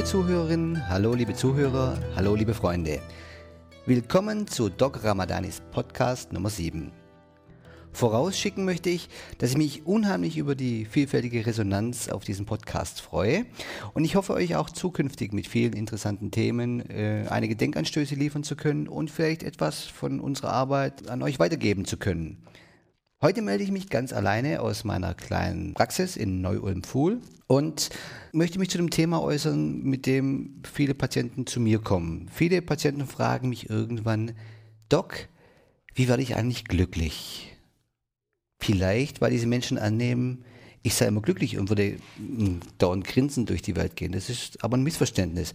[0.00, 3.02] Liebe Zuhörerinnen, hallo liebe Zuhörer, hallo liebe Freunde.
[3.84, 6.90] Willkommen zu Doc Ramadanis Podcast Nummer 7.
[7.92, 13.44] Vorausschicken möchte ich, dass ich mich unheimlich über die vielfältige Resonanz auf diesen Podcast freue
[13.92, 18.56] und ich hoffe euch auch zukünftig mit vielen interessanten Themen äh, einige Denkanstöße liefern zu
[18.56, 22.38] können und vielleicht etwas von unserer Arbeit an euch weitergeben zu können.
[23.22, 27.90] Heute melde ich mich ganz alleine aus meiner kleinen Praxis in Neu-Ulm-Fuhl und
[28.32, 32.30] möchte mich zu dem Thema äußern, mit dem viele Patienten zu mir kommen.
[32.32, 34.32] Viele Patienten fragen mich irgendwann,
[34.88, 35.28] Doc,
[35.94, 37.54] wie werde ich eigentlich glücklich?
[38.58, 40.42] Vielleicht, weil diese Menschen annehmen,
[40.80, 41.98] ich sei immer glücklich und würde
[42.78, 44.12] dauernd grinsend durch die Welt gehen.
[44.12, 45.52] Das ist aber ein Missverständnis.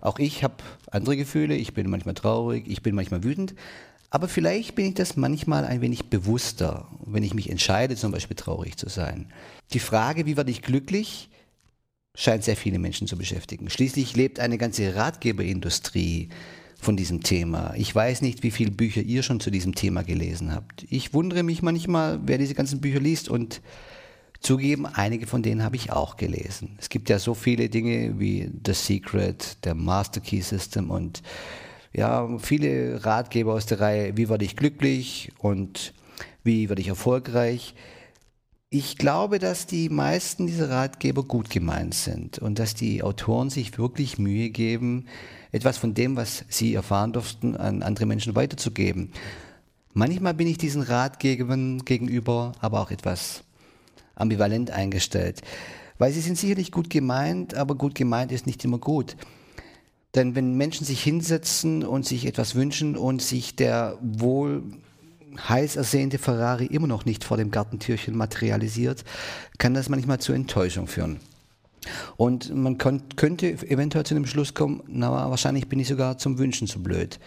[0.00, 3.54] Auch ich habe andere Gefühle, ich bin manchmal traurig, ich bin manchmal wütend,
[4.12, 8.36] aber vielleicht bin ich das manchmal ein wenig bewusster, wenn ich mich entscheide, zum Beispiel
[8.36, 9.32] traurig zu sein.
[9.72, 11.30] Die Frage, wie werde ich glücklich,
[12.14, 13.70] scheint sehr viele Menschen zu beschäftigen.
[13.70, 16.28] Schließlich lebt eine ganze Ratgeberindustrie
[16.78, 17.72] von diesem Thema.
[17.74, 20.84] Ich weiß nicht, wie viele Bücher ihr schon zu diesem Thema gelesen habt.
[20.90, 23.62] Ich wundere mich manchmal, wer diese ganzen Bücher liest und
[24.40, 26.76] zugeben, einige von denen habe ich auch gelesen.
[26.78, 31.22] Es gibt ja so viele Dinge wie The Secret, der Master Key System und
[31.92, 35.92] ja, viele Ratgeber aus der Reihe, wie werde ich glücklich und
[36.42, 37.74] wie werde ich erfolgreich.
[38.70, 43.76] Ich glaube, dass die meisten dieser Ratgeber gut gemeint sind und dass die Autoren sich
[43.76, 45.06] wirklich Mühe geben,
[45.50, 49.12] etwas von dem, was sie erfahren durften, an andere Menschen weiterzugeben.
[49.92, 53.44] Manchmal bin ich diesen Ratgebern gegenüber aber auch etwas
[54.14, 55.42] ambivalent eingestellt,
[55.98, 59.16] weil sie sind sicherlich gut gemeint, aber gut gemeint ist nicht immer gut.
[60.14, 64.62] Denn wenn Menschen sich hinsetzen und sich etwas wünschen und sich der wohl
[65.48, 69.04] heiß ersehnte Ferrari immer noch nicht vor dem Gartentürchen materialisiert,
[69.58, 71.20] kann das manchmal zu Enttäuschung führen.
[72.16, 76.68] Und man könnte eventuell zu dem Schluss kommen, na, wahrscheinlich bin ich sogar zum Wünschen
[76.68, 77.18] zu blöd.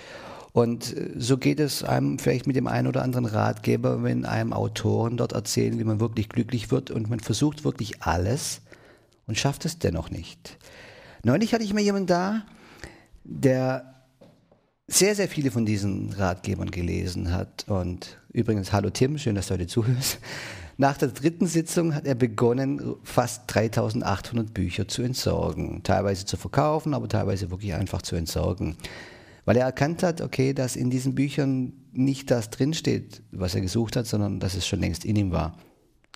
[0.54, 4.54] Und äh, so geht es einem vielleicht mit dem einen oder anderen Ratgeber, wenn einem
[4.54, 8.62] Autoren dort erzählen, wie man wirklich glücklich wird und man versucht wirklich alles
[9.28, 10.58] und schafft es dennoch nicht.
[11.24, 12.44] Neulich hatte ich mal jemanden da,
[13.26, 13.96] der
[14.88, 17.66] sehr, sehr viele von diesen Ratgebern gelesen hat.
[17.68, 20.20] Und übrigens, hallo Tim, schön, dass du heute zuhörst.
[20.78, 25.82] Nach der dritten Sitzung hat er begonnen, fast 3800 Bücher zu entsorgen.
[25.84, 28.76] Teilweise zu verkaufen, aber teilweise wirklich einfach zu entsorgen.
[29.46, 33.96] Weil er erkannt hat, okay, dass in diesen Büchern nicht das drinsteht, was er gesucht
[33.96, 35.58] hat, sondern dass es schon längst in ihm war.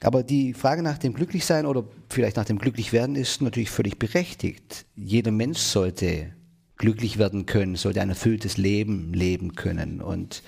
[0.01, 4.85] Aber die Frage nach dem Glücklichsein oder vielleicht nach dem Glücklichwerden ist natürlich völlig berechtigt.
[4.95, 6.33] Jeder Mensch sollte
[6.79, 10.01] glücklich werden können, sollte ein erfülltes Leben leben können.
[10.01, 10.41] Und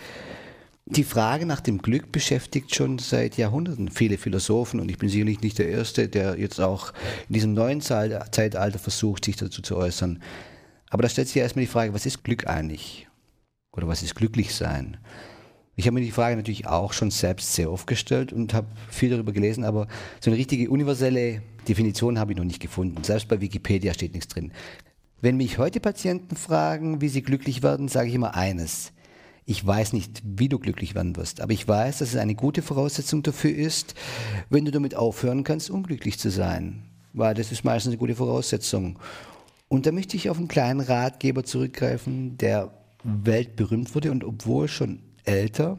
[0.88, 5.41] die Frage nach dem Glück beschäftigt schon seit Jahrhunderten viele Philosophen und ich bin sicherlich
[5.41, 6.91] nicht der Erste, der jetzt auch
[7.30, 10.22] in diesem neuen Zeitalter versucht, sich dazu zu äußern.
[10.90, 13.08] Aber da stellt sich ja erstmal die Frage, was ist Glück eigentlich?
[13.72, 14.97] Oder was ist glücklich sein?
[15.75, 19.09] Ich habe mir die Frage natürlich auch schon selbst sehr oft gestellt und habe viel
[19.09, 19.88] darüber gelesen, aber
[20.20, 23.03] so eine richtige universelle Definition habe ich noch nicht gefunden.
[23.03, 24.52] Selbst bei Wikipedia steht nichts drin.
[25.22, 28.92] Wenn mich heute Patienten fragen, wie sie glücklich werden, sage ich immer eines.
[29.46, 32.64] Ich weiß nicht, wie du glücklich werden wirst, aber ich weiß, dass es eine gute
[32.64, 33.94] Voraussetzung dafür ist,
[34.50, 36.82] wenn du damit aufhören kannst, unglücklich zu sein.
[37.14, 38.98] Weil das ist meistens eine gute Voraussetzung.
[39.68, 42.72] Und da möchte ich auf einen kleinen Ratgeber zurückgreifen, der
[43.03, 45.78] weltberühmt wurde und obwohl schon älter,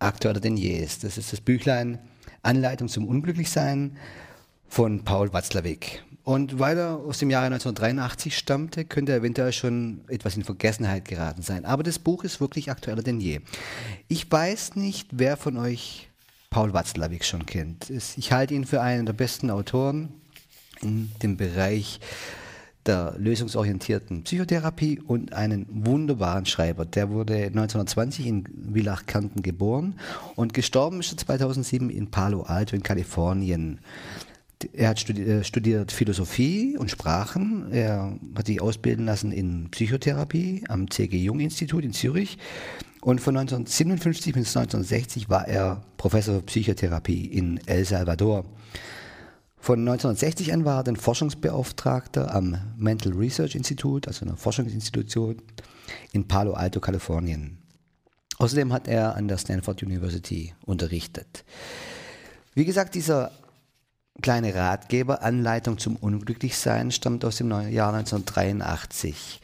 [0.00, 1.04] aktueller denn je ist.
[1.04, 2.00] Das ist das Büchlein
[2.42, 3.96] Anleitung zum Unglücklichsein
[4.66, 6.02] von Paul Watzlawick.
[6.24, 11.04] Und weil er aus dem Jahre 1983 stammte, könnte er eventuell schon etwas in Vergessenheit
[11.04, 11.66] geraten sein.
[11.66, 13.40] Aber das Buch ist wirklich aktueller denn je.
[14.08, 16.08] Ich weiß nicht, wer von euch
[16.48, 17.90] Paul Watzlawick schon kennt.
[17.90, 20.08] Ich halte ihn für einen der besten Autoren
[20.80, 22.00] in dem Bereich
[22.86, 26.84] der lösungsorientierten Psychotherapie und einen wunderbaren Schreiber.
[26.84, 29.98] Der wurde 1920 in Villach-Kärnten geboren
[30.36, 33.80] und gestorben ist er 2007 in Palo Alto in Kalifornien.
[34.72, 37.72] Er hat äh, studiert Philosophie und Sprachen.
[37.72, 41.16] Er hat sich ausbilden lassen in Psychotherapie am C.G.
[41.18, 42.38] Jung Institut in Zürich.
[43.00, 48.46] Und von 1957 bis 1960 war er Professor für Psychotherapie in El Salvador.
[49.58, 55.36] Von 1960 an war er dann Forschungsbeauftragter am Mental Research Institute, also einer Forschungsinstitution
[56.12, 57.58] in Palo Alto, Kalifornien.
[58.38, 61.44] Außerdem hat er an der Stanford University unterrichtet.
[62.54, 63.32] Wie gesagt, dieser
[64.22, 69.40] kleine Ratgeber, Anleitung zum Unglücklichsein, stammt aus dem Jahr 1983.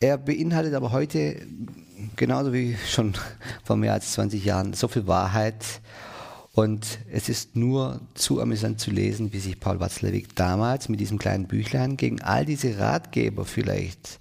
[0.00, 1.36] Er beinhaltet aber heute,
[2.16, 3.14] genauso wie schon
[3.64, 5.80] vor mehr als 20 Jahren, so viel Wahrheit
[6.52, 11.18] Und es ist nur zu amüsant zu lesen, wie sich Paul Watzlawick damals mit diesem
[11.18, 14.18] kleinen Büchlein gegen all diese Ratgeber vielleicht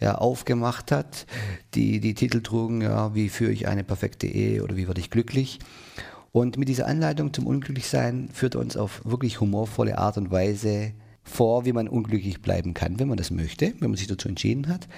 [0.00, 1.26] ja, aufgemacht hat,
[1.74, 5.10] die die Titel trugen, ja, wie führe ich eine perfekte Ehe oder wie werde ich
[5.10, 5.60] glücklich.
[6.34, 10.90] Und mit dieser Anleitung zum Unglücklichsein führt er uns auf wirklich humorvolle Art und Weise
[11.22, 14.66] vor, wie man unglücklich bleiben kann, wenn man das möchte, wenn man sich dazu entschieden
[14.66, 14.88] hat.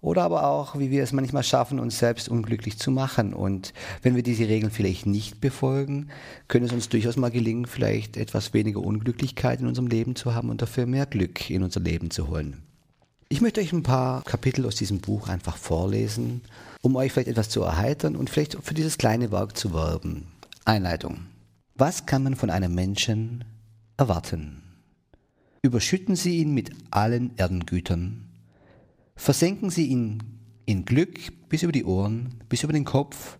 [0.00, 3.34] Oder aber auch, wie wir es manchmal schaffen, uns selbst unglücklich zu machen.
[3.34, 6.10] Und wenn wir diese Regeln vielleicht nicht befolgen,
[6.46, 10.50] können es uns durchaus mal gelingen, vielleicht etwas weniger Unglücklichkeit in unserem Leben zu haben
[10.50, 12.62] und dafür mehr Glück in unser Leben zu holen.
[13.28, 16.42] Ich möchte euch ein paar Kapitel aus diesem Buch einfach vorlesen,
[16.80, 20.28] um euch vielleicht etwas zu erheitern und vielleicht für dieses kleine Werk zu werben.
[20.64, 21.26] Einleitung.
[21.74, 23.44] Was kann man von einem Menschen
[23.96, 24.62] erwarten?
[25.62, 28.28] Überschütten Sie ihn mit allen Erdengütern.
[29.16, 30.22] Versenken Sie ihn
[30.66, 33.38] in Glück bis über die Ohren, bis über den Kopf,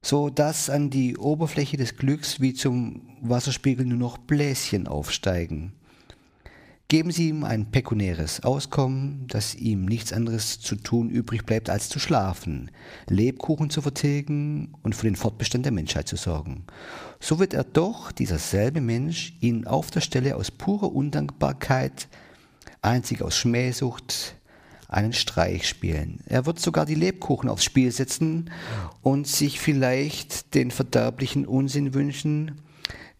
[0.00, 5.72] so dass an die Oberfläche des Glücks wie zum Wasserspiegel nur noch Bläschen aufsteigen.
[6.88, 11.88] Geben Sie ihm ein pekunäres Auskommen, dass ihm nichts anderes zu tun übrig bleibt, als
[11.88, 12.70] zu schlafen,
[13.08, 16.64] Lebkuchen zu vertilgen und für den Fortbestand der Menschheit zu sorgen.
[17.18, 22.06] So wird er doch, dieser selbe Mensch, ihn auf der Stelle aus purer Undankbarkeit,
[22.82, 24.36] einzig aus Schmähsucht,
[24.88, 26.20] einen Streich spielen.
[26.26, 28.52] Er wird sogar die Lebkuchen aufs Spiel setzen
[29.02, 32.60] und sich vielleicht den verderblichen Unsinn wünschen,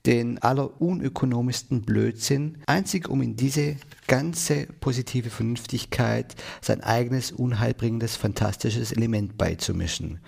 [0.06, 3.76] den allerunökonomischsten Blödsinn, einzig um in diese
[4.06, 10.20] ganze positive Vernünftigkeit sein eigenes unheilbringendes, fantastisches Element beizumischen.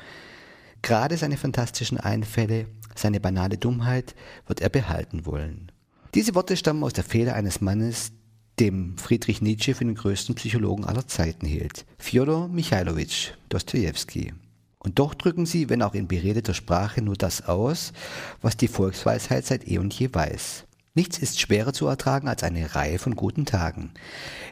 [0.83, 4.15] Gerade seine fantastischen Einfälle, seine banale Dummheit
[4.47, 5.71] wird er behalten wollen.
[6.15, 8.13] Diese Worte stammen aus der Feder eines Mannes,
[8.59, 14.33] dem Friedrich Nietzsche für den größten Psychologen aller Zeiten hielt, Fjodor Michailowitsch Dostoevsky.
[14.79, 17.93] Und doch drücken sie, wenn auch in beredeter Sprache, nur das aus,
[18.41, 20.65] was die Volksweisheit seit eh und je weiß.
[20.95, 23.93] Nichts ist schwerer zu ertragen als eine Reihe von guten Tagen.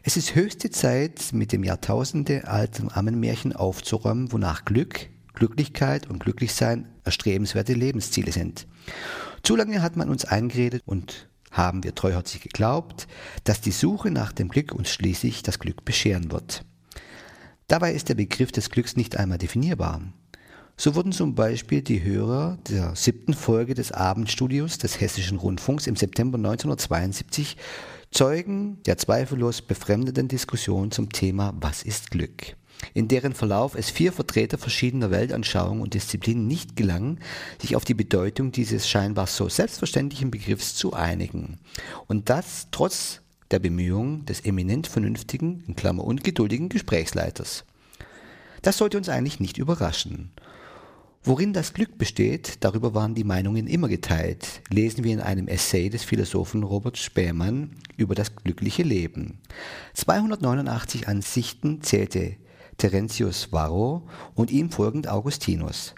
[0.05, 6.88] Es ist höchste Zeit, mit dem Jahrtausende alten Ammenmärchen aufzuräumen, wonach Glück, Glücklichkeit und Glücklichsein
[7.05, 8.67] erstrebenswerte Lebensziele sind.
[9.43, 13.08] Zu lange hat man uns eingeredet und haben wir treuherzig geglaubt,
[13.44, 16.64] dass die Suche nach dem Glück uns schließlich das Glück bescheren wird.
[17.69, 20.01] Dabei ist der Begriff des Glücks nicht einmal definierbar.
[20.77, 25.97] So wurden zum Beispiel die Hörer der siebten Folge des Abendstudios des Hessischen Rundfunks im
[25.97, 27.57] September 1972
[28.13, 32.57] Zeugen der zweifellos befremdenden Diskussion zum Thema Was ist Glück?
[32.95, 37.19] in deren Verlauf es vier Vertreter verschiedener Weltanschauungen und Disziplinen nicht gelang,
[37.61, 41.59] sich auf die Bedeutung dieses scheinbar so selbstverständlichen Begriffs zu einigen.
[42.07, 47.64] Und das trotz der Bemühungen des eminent vernünftigen, in Klammer und geduldigen Gesprächsleiters.
[48.62, 50.32] Das sollte uns eigentlich nicht überraschen.
[51.22, 55.90] Worin das Glück besteht, darüber waren die Meinungen immer geteilt, lesen wir in einem Essay
[55.90, 59.40] des Philosophen Robert Spähmann über das glückliche Leben.
[59.94, 62.37] 289 Ansichten zählte
[62.78, 65.94] Terentius Varro und ihm folgend Augustinus.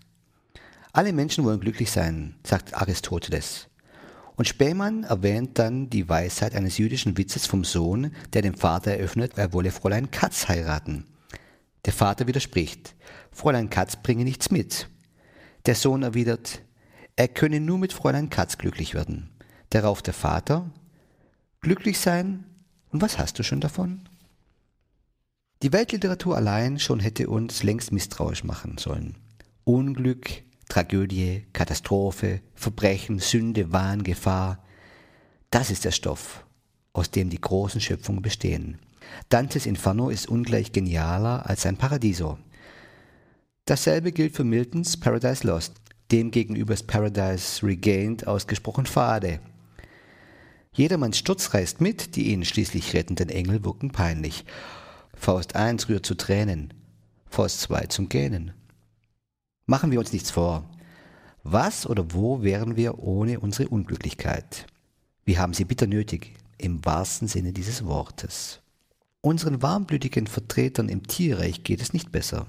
[0.92, 3.68] Alle Menschen wollen glücklich sein, sagt Aristoteles.
[4.38, 9.32] Und Spähmann erwähnt dann die Weisheit eines jüdischen Witzes vom Sohn, der dem Vater eröffnet,
[9.34, 11.06] er wolle Fräulein Katz heiraten.
[11.84, 12.94] Der Vater widerspricht,
[13.32, 14.88] Fräulein Katz bringe nichts mit.
[15.66, 16.62] Der Sohn erwidert,
[17.16, 19.28] er könne nur mit Fräulein Katz glücklich werden.
[19.70, 20.70] Darauf der Vater,
[21.60, 22.44] glücklich sein,
[22.90, 24.08] und was hast du schon davon?
[25.64, 29.16] Die Weltliteratur allein schon hätte uns längst misstrauisch machen sollen.
[29.64, 34.62] Unglück, Tragödie, Katastrophe, Verbrechen, Sünde, Wahn, Gefahr,
[35.50, 36.44] das ist der Stoff,
[36.92, 38.78] aus dem die großen Schöpfungen bestehen.
[39.30, 42.38] Dantes Inferno ist ungleich genialer als sein Paradiso.
[43.64, 45.74] Dasselbe gilt für Miltons Paradise Lost.
[46.12, 49.40] Demgegenüber ist Paradise Regained ausgesprochen fade.
[50.72, 54.44] Jedermanns Sturz reißt mit, die ihn schließlich rettenden Engel wirken peinlich.
[55.14, 56.72] Faust 1 rührt zu Tränen,
[57.28, 58.52] Faust 2 zum Gähnen.
[59.70, 60.64] Machen wir uns nichts vor.
[61.42, 64.66] Was oder wo wären wir ohne unsere Unglücklichkeit?
[65.26, 68.60] Wir haben sie bitter nötig, im wahrsten Sinne dieses Wortes.
[69.20, 72.46] Unseren warmblütigen Vertretern im Tierreich geht es nicht besser.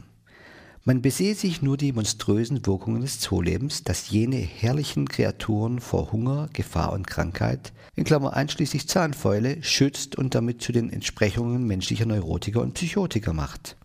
[0.86, 6.48] Man besehe sich nur die monströsen Wirkungen des Zoolebens, das jene herrlichen Kreaturen vor Hunger,
[6.54, 12.62] Gefahr und Krankheit, in Klammer einschließlich Zahnfäule, schützt und damit zu den Entsprechungen menschlicher Neurotiker
[12.62, 13.76] und Psychotiker macht.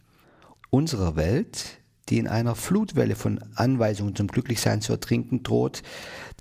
[0.70, 5.82] Unserer Welt, die in einer Flutwelle von Anweisungen zum Glücklichsein zu ertrinken droht,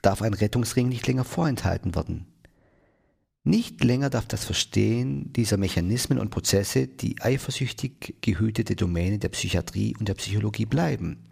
[0.02, 2.28] darf ein Rettungsring nicht länger vorenthalten werden.
[3.46, 9.94] Nicht länger darf das Verstehen dieser Mechanismen und Prozesse die eifersüchtig gehütete Domäne der Psychiatrie
[10.00, 11.28] und der Psychologie bleiben.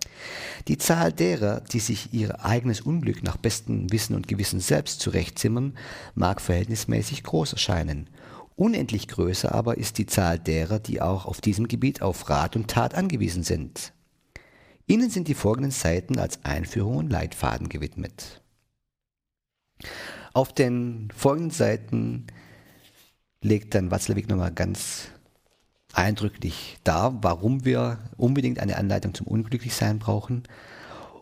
[0.67, 5.77] Die Zahl derer, die sich ihr eigenes Unglück nach bestem Wissen und Gewissen selbst zurechtzimmern,
[6.13, 8.09] mag verhältnismäßig groß erscheinen.
[8.57, 12.67] Unendlich größer aber ist die Zahl derer, die auch auf diesem Gebiet auf Rat und
[12.67, 13.93] Tat angewiesen sind.
[14.91, 18.41] Ihnen sind die folgenden Seiten als Einführung und Leitfaden gewidmet.
[20.33, 22.27] Auf den folgenden Seiten
[23.41, 25.07] legt dann Watzlawick nochmal ganz
[25.93, 30.43] eindrücklich dar, warum wir unbedingt eine Anleitung zum Unglücklichsein brauchen.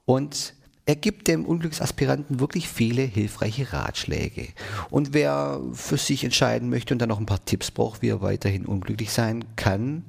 [0.03, 0.55] Und
[0.87, 4.47] er gibt dem Unglücksaspiranten wirklich viele hilfreiche Ratschläge.
[4.89, 8.21] Und wer für sich entscheiden möchte und dann noch ein paar Tipps braucht, wie er
[8.23, 10.05] weiterhin unglücklich sein kann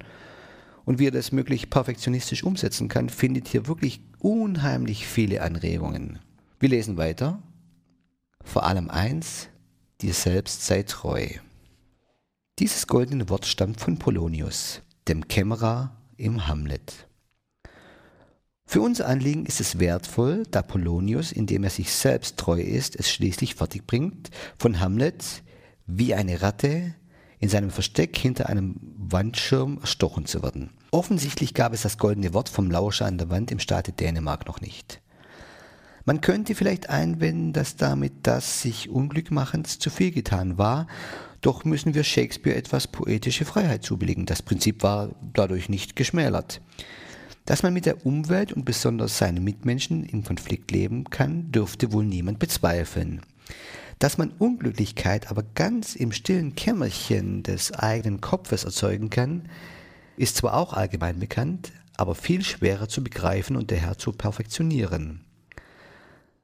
[0.91, 6.19] und wie er das möglich perfektionistisch umsetzen kann, findet hier wirklich unheimlich viele Anregungen.
[6.59, 7.41] Wir lesen weiter.
[8.43, 9.47] Vor allem eins,
[10.01, 11.29] dir selbst sei treu.
[12.59, 17.07] Dieses goldene Wort stammt von Polonius, dem Kämmerer im Hamlet.
[18.67, 23.13] Für unser Anliegen ist es wertvoll, da Polonius, indem er sich selbst treu ist, es
[23.13, 25.45] schließlich fertigbringt, von Hamlet
[25.87, 26.97] wie eine Ratte
[27.41, 30.71] in seinem Versteck hinter einem Wandschirm erstochen zu werden.
[30.93, 34.61] Offensichtlich gab es das goldene Wort vom Lauscher an der Wand im Staate Dänemark noch
[34.61, 35.01] nicht.
[36.05, 40.87] Man könnte vielleicht einwenden, dass damit das sich Unglückmachens zu viel getan war,
[41.41, 44.27] doch müssen wir Shakespeare etwas poetische Freiheit zubilligen.
[44.27, 46.61] Das Prinzip war dadurch nicht geschmälert.
[47.47, 52.05] Dass man mit der Umwelt und besonders seinen Mitmenschen in Konflikt leben kann, dürfte wohl
[52.05, 53.23] niemand bezweifeln.
[54.01, 59.51] Dass man Unglücklichkeit aber ganz im stillen Kämmerchen des eigenen Kopfes erzeugen kann,
[60.17, 65.27] ist zwar auch allgemein bekannt, aber viel schwerer zu begreifen und daher zu perfektionieren.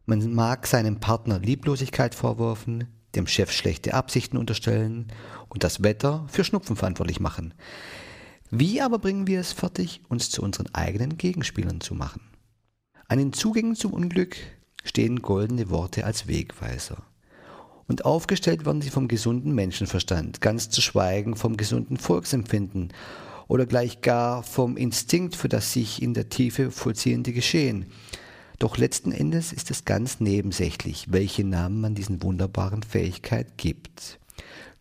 [0.05, 5.07] Man mag seinem Partner Lieblosigkeit vorwerfen, dem Chef schlechte Absichten unterstellen
[5.49, 7.55] und das Wetter für Schnupfen verantwortlich machen.
[8.51, 12.21] Wie aber bringen wir es fertig, uns zu unseren eigenen Gegenspielern zu machen?
[13.09, 14.37] An den Zugängen zum Unglück
[14.85, 17.03] stehen goldene Worte als Wegweiser.
[17.89, 22.93] Und aufgestellt werden sie vom gesunden Menschenverstand, ganz zu schweigen vom gesunden Volksempfinden
[23.49, 27.87] oder gleich gar vom Instinkt für das sich in der Tiefe vollziehende Geschehen.
[28.59, 34.19] Doch letzten Endes ist es ganz nebensächlich, welche Namen man diesen wunderbaren Fähigkeit gibt.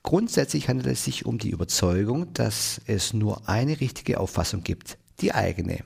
[0.01, 5.33] Grundsätzlich handelt es sich um die Überzeugung, dass es nur eine richtige Auffassung gibt, die
[5.33, 5.79] eigene.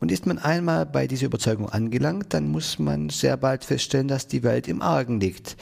[0.00, 4.28] Und ist man einmal bei dieser Überzeugung angelangt, dann muss man sehr bald feststellen, dass
[4.28, 5.56] die Welt im Argen liegt.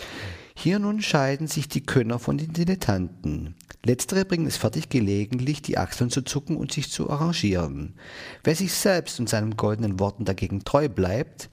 [0.58, 3.54] Hier nun scheiden sich die Könner von den Dilettanten.
[3.84, 7.94] Letztere bringen es fertig, gelegentlich die Achseln zu zucken und sich zu arrangieren.
[8.42, 11.50] Wer sich selbst und seinen goldenen Worten dagegen treu bleibt,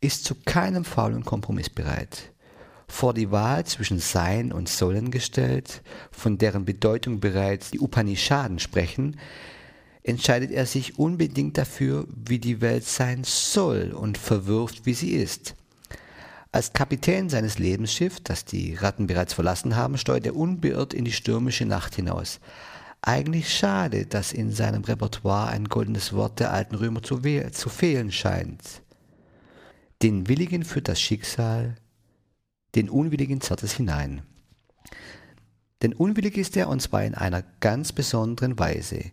[0.00, 2.32] ist zu keinem faulen Kompromiss bereit.
[2.86, 5.82] Vor die Wahl zwischen Sein und Sollen gestellt,
[6.12, 9.18] von deren Bedeutung bereits die Upanishaden sprechen,
[10.04, 15.56] entscheidet er sich unbedingt dafür, wie die Welt sein soll und verwirft, wie sie ist.
[16.52, 21.12] Als Kapitän seines Lebensschiffs, das die Ratten bereits verlassen haben, steuert er unbeirrt in die
[21.12, 22.40] stürmische Nacht hinaus.
[23.02, 28.10] Eigentlich schade, dass in seinem Repertoire ein goldenes Wort der alten Römer zu, zu fehlen
[28.10, 28.82] scheint.
[30.02, 31.76] Den Willigen führt das Schicksal,
[32.74, 34.22] den Unwilligen zerrt es hinein.
[35.82, 39.12] Denn unwillig ist er und zwar in einer ganz besonderen Weise.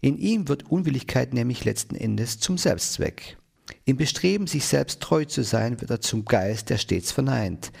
[0.00, 3.38] In ihm wird Unwilligkeit nämlich letzten Endes zum Selbstzweck.
[3.84, 7.72] Im Bestreben, sich selbst treu zu sein, wird er zum Geist, der stets verneint.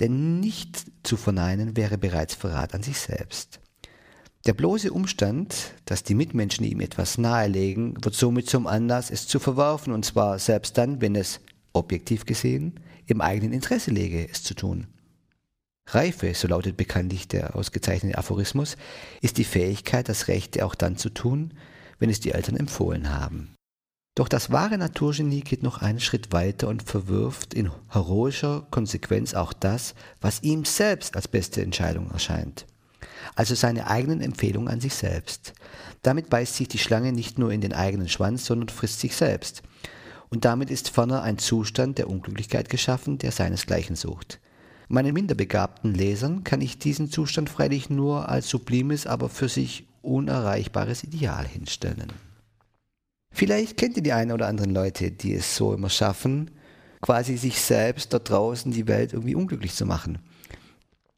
[0.00, 3.60] Denn nicht zu verneinen wäre bereits Verrat an sich selbst.
[4.46, 9.38] Der bloße Umstand, dass die Mitmenschen ihm etwas nahelegen, wird somit zum Anlass, es zu
[9.38, 11.40] verwerfen, und zwar selbst dann, wenn es,
[11.72, 14.86] objektiv gesehen, im eigenen Interesse läge, es zu tun.
[15.86, 18.76] Reife, so lautet bekanntlich der ausgezeichnete Aphorismus,
[19.22, 21.54] ist die Fähigkeit, das Rechte auch dann zu tun,
[21.98, 23.53] wenn es die Eltern empfohlen haben.
[24.14, 29.52] Doch das wahre Naturgenie geht noch einen Schritt weiter und verwirft in heroischer Konsequenz auch
[29.52, 32.64] das, was ihm selbst als beste Entscheidung erscheint.
[33.34, 35.52] Also seine eigenen Empfehlungen an sich selbst.
[36.02, 39.62] Damit beißt sich die Schlange nicht nur in den eigenen Schwanz, sondern frisst sich selbst.
[40.30, 44.38] Und damit ist ferner ein Zustand der Unglücklichkeit geschaffen, der seinesgleichen sucht.
[44.86, 51.02] Meinen minderbegabten Lesern kann ich diesen Zustand freilich nur als sublimes, aber für sich unerreichbares
[51.02, 52.12] Ideal hinstellen.
[53.34, 56.52] Vielleicht kennt ihr die einen oder anderen Leute, die es so immer schaffen,
[57.00, 60.20] quasi sich selbst dort draußen die Welt irgendwie unglücklich zu machen.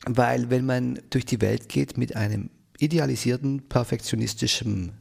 [0.06, 4.92] Weil wenn man durch die Welt geht mit einem idealisierten, perfektionistischen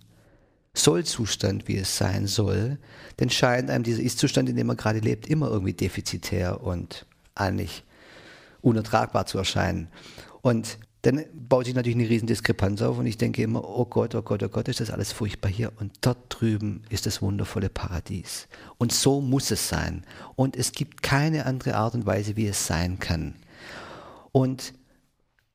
[0.73, 2.79] Sollzustand, wie es sein soll,
[3.15, 7.85] dann scheint einem dieser Ist-Zustand, in dem man gerade lebt, immer irgendwie defizitär und eigentlich
[8.59, 9.87] unertragbar zu erscheinen.
[10.41, 14.15] Und dann baut sich natürlich eine riesen Diskrepanz auf und ich denke immer, oh Gott,
[14.15, 15.71] oh Gott, oh Gott, ist das alles furchtbar hier.
[15.79, 18.47] Und dort drüben ist das wundervolle Paradies.
[18.79, 20.03] Und so muss es sein.
[20.35, 23.35] Und es gibt keine andere Art und Weise, wie es sein kann.
[24.31, 24.73] Und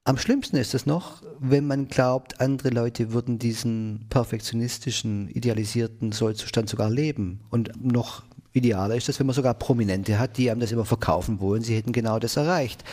[0.05, 6.69] am schlimmsten ist es noch, wenn man glaubt, andere Leute würden diesen perfektionistischen, idealisierten Sollzustand
[6.69, 7.41] sogar leben.
[7.51, 11.41] Und noch idealer ist es, wenn man sogar Prominente hat, die einem das immer verkaufen
[11.41, 12.85] wollen, sie hätten genau das erreicht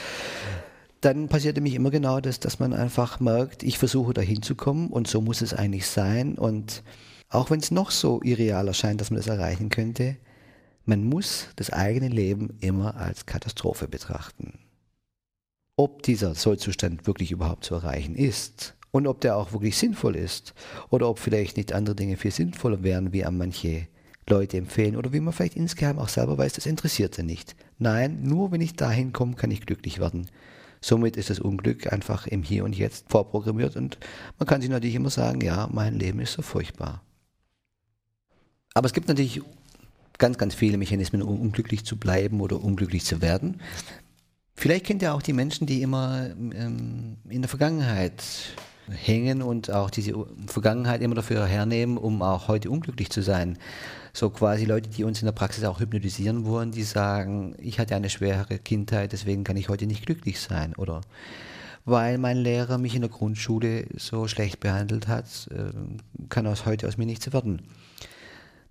[1.01, 5.07] dann passiert nämlich immer genau das, dass man einfach merkt, ich versuche da hinzukommen und
[5.07, 6.37] so muss es eigentlich sein.
[6.37, 6.83] Und
[7.29, 10.17] auch wenn es noch so irreal erscheint, dass man das erreichen könnte,
[10.85, 14.59] man muss das eigene Leben immer als Katastrophe betrachten.
[15.75, 20.53] Ob dieser Sollzustand wirklich überhaupt zu erreichen ist und ob der auch wirklich sinnvoll ist
[20.89, 23.87] oder ob vielleicht nicht andere Dinge viel sinnvoller wären, wie an manche
[24.29, 27.55] Leute empfehlen oder wie man vielleicht insgeheim auch selber weiß, das interessiert sie nicht.
[27.77, 30.29] Nein, nur wenn ich dahin komme, kann ich glücklich werden.
[30.81, 33.97] Somit ist das Unglück einfach im Hier und Jetzt vorprogrammiert und
[34.37, 37.01] man kann sich natürlich immer sagen, ja, mein Leben ist so furchtbar.
[38.73, 39.41] Aber es gibt natürlich
[40.17, 43.61] ganz, ganz viele Mechanismen, um unglücklich zu bleiben oder unglücklich zu werden.
[44.53, 48.23] Vielleicht kennt ihr auch die Menschen, die immer ähm, in der Vergangenheit
[48.89, 50.13] hängen und auch diese
[50.47, 53.57] Vergangenheit immer dafür hernehmen, um auch heute unglücklich zu sein.
[54.13, 57.95] So quasi Leute, die uns in der Praxis auch hypnotisieren wollen, die sagen, ich hatte
[57.95, 60.73] eine schwere Kindheit, deswegen kann ich heute nicht glücklich sein.
[60.75, 61.01] Oder
[61.85, 65.71] weil mein Lehrer mich in der Grundschule so schlecht behandelt hat, äh,
[66.29, 67.61] kann aus heute aus mir nichts werden.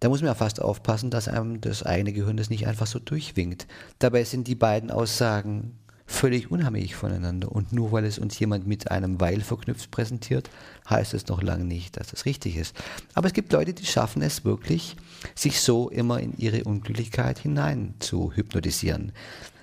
[0.00, 2.98] Da muss man ja fast aufpassen, dass einem das eigene Gehirn das nicht einfach so
[2.98, 3.66] durchwinkt.
[3.98, 7.50] Dabei sind die beiden Aussagen völlig unabhängig voneinander.
[7.50, 10.48] Und nur weil es uns jemand mit einem Weil verknüpft präsentiert,
[10.88, 12.74] heißt es noch lange nicht, dass das richtig ist.
[13.14, 14.96] Aber es gibt Leute, die schaffen es wirklich,
[15.34, 19.12] sich so immer in ihre Unglücklichkeit hinein zu hypnotisieren.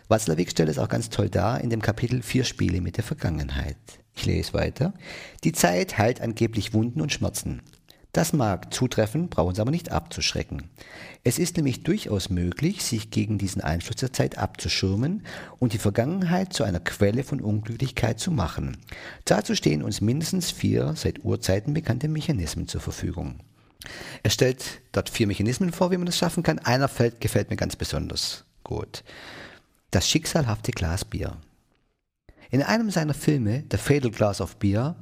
[0.09, 3.77] Watzlawick stellt es auch ganz toll dar in dem Kapitel Vier Spiele mit der Vergangenheit.
[4.15, 4.93] Ich lese weiter.
[5.43, 7.62] Die Zeit heilt angeblich Wunden und Schmerzen.
[8.13, 10.69] Das mag zutreffen, brauchen Sie aber nicht abzuschrecken.
[11.23, 15.26] Es ist nämlich durchaus möglich, sich gegen diesen Einfluss der Zeit abzuschirmen
[15.58, 18.78] und die Vergangenheit zu einer Quelle von Unglücklichkeit zu machen.
[19.26, 23.39] Dazu stehen uns mindestens vier seit Urzeiten bekannte Mechanismen zur Verfügung.
[24.21, 26.60] Er stellt dort vier Mechanismen vor, wie man das schaffen kann.
[26.60, 29.04] Einer fällt, gefällt mir ganz besonders gut.
[29.89, 31.38] Das schicksalhafte Glas Bier.
[32.52, 34.95] In einem seiner Filme, The Fatal Glass of Beer,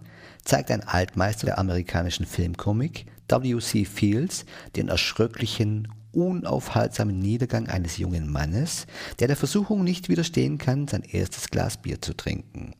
[0.43, 3.85] zeigt ein Altmeister der amerikanischen Filmkomik, W.C.
[3.85, 8.85] Fields, den erschröcklichen, unaufhaltsamen Niedergang eines jungen Mannes,
[9.19, 12.73] der der Versuchung nicht widerstehen kann, sein erstes Glas Bier zu trinken.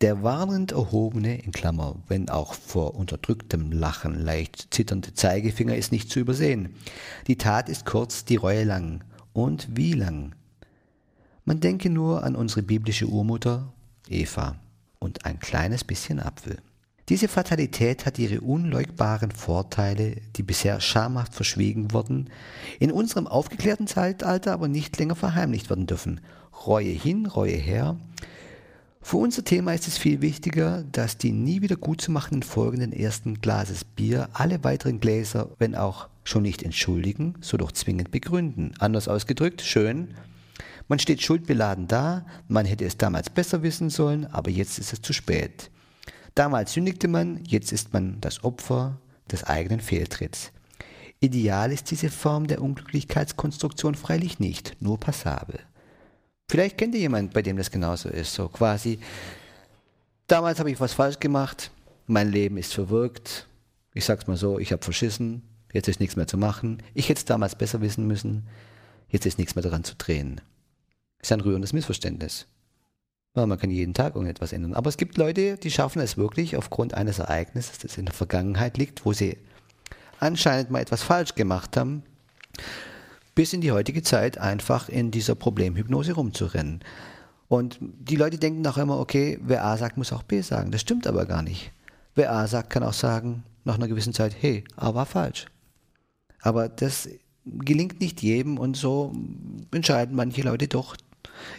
[0.00, 6.10] Der warnend erhobene, in Klammer, wenn auch vor unterdrücktem Lachen leicht zitternde Zeigefinger ist nicht
[6.10, 6.74] zu übersehen.
[7.26, 9.04] Die Tat ist kurz, die Reue lang.
[9.32, 10.34] Und wie lang?
[11.44, 13.72] Man denke nur an unsere biblische Urmutter,
[14.08, 14.56] Eva,
[14.98, 16.58] und ein kleines bisschen Apfel.
[17.10, 22.30] Diese Fatalität hat ihre unleugbaren Vorteile, die bisher schamhaft verschwiegen wurden,
[22.80, 26.20] in unserem aufgeklärten Zeitalter aber nicht länger verheimlicht werden dürfen.
[26.66, 27.98] Reue hin, Reue her.
[29.02, 32.92] Für unser Thema ist es viel wichtiger, dass die nie wieder gut zu machenden folgenden
[32.94, 38.72] ersten Glases Bier alle weiteren Gläser, wenn auch schon nicht entschuldigen, so doch zwingend begründen.
[38.78, 40.14] Anders ausgedrückt, schön,
[40.88, 45.02] man steht schuldbeladen da, man hätte es damals besser wissen sollen, aber jetzt ist es
[45.02, 45.70] zu spät.
[46.34, 48.98] Damals sündigte man, jetzt ist man das Opfer
[49.30, 50.52] des eigenen Fehltritts.
[51.20, 55.60] Ideal ist diese Form der Unglücklichkeitskonstruktion freilich nicht, nur passabel.
[56.50, 58.98] Vielleicht kennt ihr jemanden, bei dem das genauso ist, so quasi,
[60.26, 61.70] damals habe ich was falsch gemacht,
[62.06, 63.48] mein Leben ist verwirkt,
[63.94, 65.42] ich sag's mal so, ich habe verschissen,
[65.72, 68.46] jetzt ist nichts mehr zu machen, ich hätte es damals besser wissen müssen,
[69.08, 70.40] jetzt ist nichts mehr daran zu drehen.
[71.20, 72.46] Ist ein rührendes Missverständnis.
[73.34, 74.74] Man kann jeden Tag irgendetwas ändern.
[74.74, 78.78] Aber es gibt Leute, die schaffen es wirklich aufgrund eines Ereignisses, das in der Vergangenheit
[78.78, 79.36] liegt, wo sie
[80.20, 82.04] anscheinend mal etwas falsch gemacht haben,
[83.34, 86.80] bis in die heutige Zeit einfach in dieser Problemhypnose rumzurennen.
[87.48, 90.70] Und die Leute denken auch immer, okay, wer A sagt, muss auch B sagen.
[90.70, 91.72] Das stimmt aber gar nicht.
[92.14, 95.46] Wer A sagt, kann auch sagen, nach einer gewissen Zeit, hey, A war falsch.
[96.40, 97.08] Aber das
[97.44, 99.12] gelingt nicht jedem und so
[99.72, 100.96] entscheiden manche Leute doch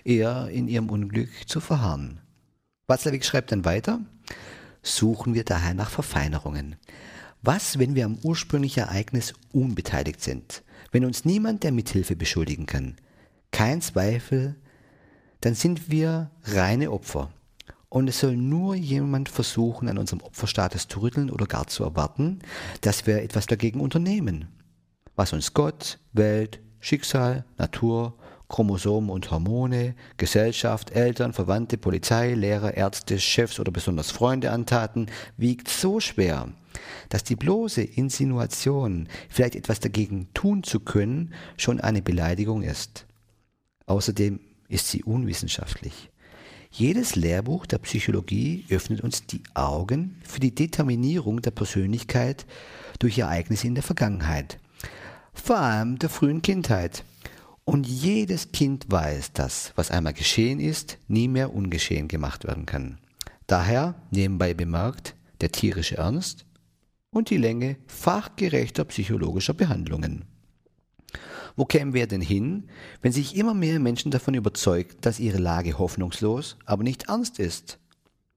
[0.04, 2.21] eher in ihrem Unglück zu verharren.
[2.88, 3.99] Watzlawick schreibt dann weiter,
[4.84, 6.75] suchen wir daher nach Verfeinerungen.
[7.41, 10.63] Was, wenn wir am ursprünglichen Ereignis unbeteiligt sind?
[10.91, 12.95] Wenn uns niemand der Mithilfe beschuldigen kann?
[13.51, 14.56] Kein Zweifel,
[15.41, 17.32] dann sind wir reine Opfer.
[17.89, 22.39] Und es soll nur jemand versuchen, an unserem Opferstatus zu rütteln oder gar zu erwarten,
[22.82, 24.47] dass wir etwas dagegen unternehmen.
[25.15, 28.17] Was uns Gott, Welt, Schicksal, Natur
[28.49, 35.67] Chromosomen und Hormone, Gesellschaft, Eltern, Verwandte, Polizei, Lehrer, Ärzte, Chefs oder besonders Freunde antaten, wiegt
[35.67, 36.49] so schwer,
[37.10, 43.05] dass die bloße Insinuation, vielleicht etwas dagegen tun zu können, schon eine Beleidigung ist.
[43.86, 46.10] Außerdem ist sie unwissenschaftlich.
[46.71, 52.45] Jedes Lehrbuch der Psychologie öffnet uns die Augen für die Determinierung der Persönlichkeit
[52.99, 54.60] durch Ereignisse in der Vergangenheit,
[55.34, 57.05] vor allem der frühen Kindheit.
[57.65, 62.99] Und jedes Kind weiß, dass, was einmal geschehen ist, nie mehr ungeschehen gemacht werden kann.
[63.47, 66.45] Daher, nebenbei bemerkt, der tierische Ernst
[67.10, 70.25] und die Länge fachgerechter psychologischer Behandlungen.
[71.56, 72.69] Wo kämen wir denn hin,
[73.01, 77.80] wenn sich immer mehr Menschen davon überzeugt, dass ihre Lage hoffnungslos, aber nicht ernst ist?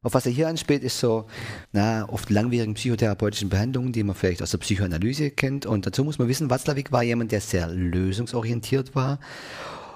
[0.02, 1.26] Auf was er hier anspielt, ist so,
[1.72, 5.66] na, oft langwierigen psychotherapeutischen Behandlungen, die man vielleicht aus der Psychoanalyse kennt.
[5.66, 9.18] Und dazu muss man wissen, Watzlawick war jemand, der sehr lösungsorientiert war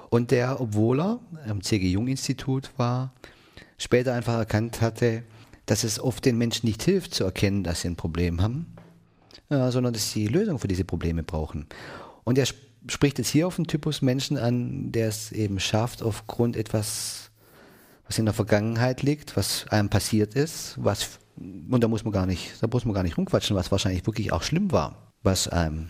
[0.09, 1.87] und der, obwohl er am C.G.
[1.89, 3.13] Jung Institut war,
[3.77, 5.23] später einfach erkannt hatte,
[5.65, 8.75] dass es oft den Menschen nicht hilft zu erkennen, dass sie ein Problem haben,
[9.49, 11.65] äh, sondern dass sie Lösungen für diese Probleme brauchen.
[12.25, 12.45] Und er
[12.87, 17.31] spricht jetzt hier auf einen Typus Menschen an, der es eben schafft, aufgrund etwas
[18.05, 22.25] was in der Vergangenheit liegt, was einem passiert ist, was und da muss man gar
[22.25, 25.89] nicht, da muss man gar nicht rumquatschen, was wahrscheinlich wirklich auch schlimm war, was einem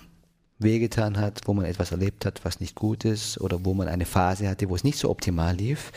[0.59, 4.05] wehgetan hat, wo man etwas erlebt hat, was nicht gut ist oder wo man eine
[4.05, 5.91] Phase hatte, wo es nicht so optimal lief,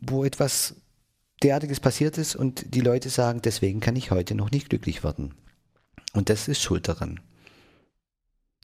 [0.00, 0.74] wo etwas
[1.42, 5.34] derartiges passiert ist und die Leute sagen, deswegen kann ich heute noch nicht glücklich werden.
[6.14, 7.20] Und das ist schuld daran.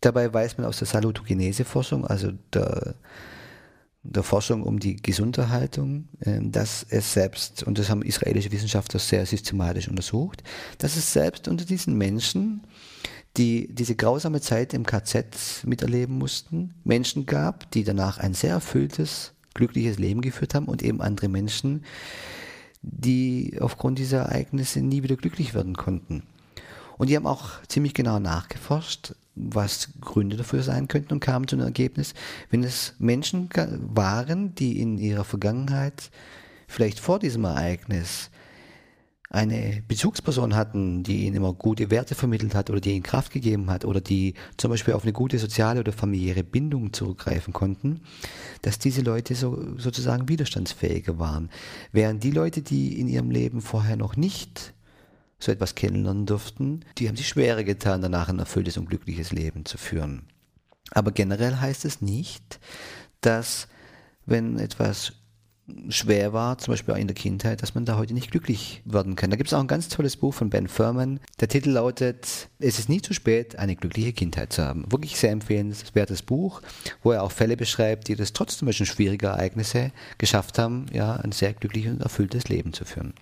[0.01, 2.97] Dabei weiß man aus der Salutogenese-Forschung, also der
[4.05, 9.25] der Forschung um die Gesunderhaltung, ähm, dass es selbst, und das haben israelische Wissenschaftler sehr
[9.27, 10.45] systematisch untersucht,
[10.79, 12.63] dass es selbst unter diesen Menschen,
[13.37, 19.33] die diese grausame Zeit im KZ miterleben mussten, Menschen gab, die danach ein sehr erfülltes,
[19.55, 21.85] glückliches Leben geführt haben und eben andere Menschen,
[22.83, 26.23] die aufgrund dieser Ereignisse nie wieder glücklich werden konnten.
[26.97, 31.57] Und die haben auch ziemlich genau nachgeforscht, was Gründe dafür sein könnten und kamen zu
[31.57, 32.15] einem Ergebnis,
[32.51, 33.49] wenn es Menschen
[33.95, 36.11] waren, die in ihrer Vergangenheit,
[36.69, 38.31] vielleicht vor diesem Ereignis,
[39.31, 43.69] eine Bezugsperson hatten, die ihnen immer gute Werte vermittelt hat oder die ihnen Kraft gegeben
[43.69, 48.03] hat oder die zum Beispiel auf eine gute soziale oder familiäre Bindung zurückgreifen konnten,
[48.63, 51.51] dass diese Leute so, sozusagen widerstandsfähiger waren.
[51.91, 54.74] Während die Leute, die in ihrem Leben vorher noch nicht
[55.45, 59.65] so etwas kennenlernen durften, die haben sich schwerer getan, danach ein erfülltes und glückliches Leben
[59.65, 60.27] zu führen.
[60.91, 62.61] Aber generell heißt es nicht,
[63.21, 63.69] dass
[64.27, 65.13] wenn etwas
[65.89, 69.17] schwer war, zum Beispiel auch in der Kindheit, dass man da heute nicht glücklich werden
[69.17, 69.31] kann.
[69.31, 71.21] Da gibt es auch ein ganz tolles Buch von Ben Furman.
[71.41, 74.85] Der Titel lautet Es ist nie zu spät, eine glückliche Kindheit zu haben.
[74.93, 76.61] Wirklich sehr empfehlenswertes Buch,
[77.03, 81.17] wo er auch Fälle beschreibt, die das trotz zum Beispiel schwieriger Ereignisse geschafft haben, ja,
[81.17, 83.15] ein sehr glückliches und erfülltes Leben zu führen.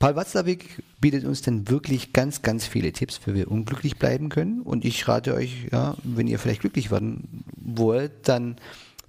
[0.00, 4.62] Paul Watzlawick bietet uns dann wirklich ganz, ganz viele Tipps, wie wir unglücklich bleiben können.
[4.62, 8.56] Und ich rate euch, ja, wenn ihr vielleicht glücklich werden wollt, dann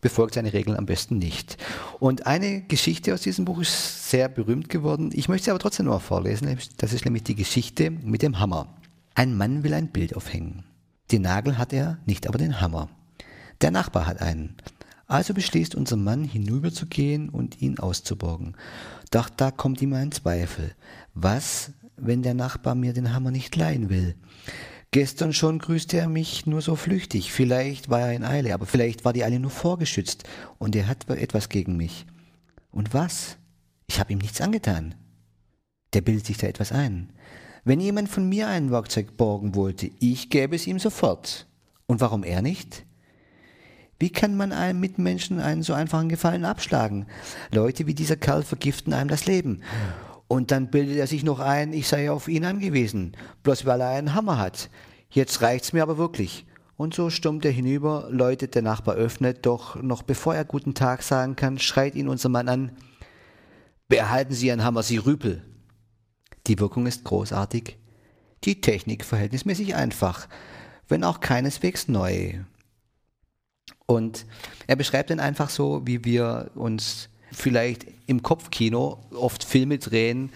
[0.01, 1.57] befolgt seine Regeln am besten nicht.
[1.99, 5.11] Und eine Geschichte aus diesem Buch ist sehr berühmt geworden.
[5.13, 6.57] Ich möchte sie aber trotzdem noch vorlesen.
[6.75, 8.67] Das ist nämlich die Geschichte mit dem Hammer.
[9.15, 10.65] Ein Mann will ein Bild aufhängen.
[11.09, 12.89] Den Nagel hat er, nicht aber den Hammer.
[13.61, 14.57] Der Nachbar hat einen.
[15.11, 18.55] Also beschließt unser Mann hinüberzugehen und ihn auszuborgen.
[19.11, 20.73] Doch da kommt ihm ein Zweifel.
[21.13, 24.15] Was, wenn der Nachbar mir den Hammer nicht leihen will?
[24.91, 27.33] Gestern schon grüßte er mich nur so flüchtig.
[27.33, 30.23] Vielleicht war er in Eile, aber vielleicht war die Eile nur vorgeschützt
[30.59, 32.05] und er hat etwas gegen mich.
[32.71, 33.35] Und was?
[33.87, 34.95] Ich habe ihm nichts angetan.
[35.91, 37.11] Der bildet sich da etwas ein.
[37.65, 41.47] Wenn jemand von mir ein Werkzeug borgen wollte, ich gäbe es ihm sofort.
[41.85, 42.85] Und warum er nicht?
[44.01, 47.05] Wie kann man einem Mitmenschen einen so einfachen Gefallen abschlagen?
[47.51, 49.61] Leute wie dieser Kerl vergiften einem das Leben.
[50.27, 53.89] Und dann bildet er sich noch ein, ich sei auf ihn angewiesen, bloß weil er
[53.89, 54.71] einen Hammer hat.
[55.11, 56.47] Jetzt reicht's mir aber wirklich.
[56.77, 61.03] Und so stummt er hinüber, läutet der Nachbar öffnet, doch noch bevor er guten Tag
[61.03, 62.71] sagen kann, schreit ihn unser Mann an,
[63.87, 65.43] behalten Sie Ihren Hammer, Sie Rüpel.
[66.47, 67.77] Die Wirkung ist großartig,
[68.45, 70.27] die Technik verhältnismäßig einfach,
[70.87, 72.39] wenn auch keineswegs neu.
[73.91, 74.25] Und
[74.67, 80.29] er beschreibt dann einfach so, wie wir uns vielleicht im Kopfkino oft Filme drehen,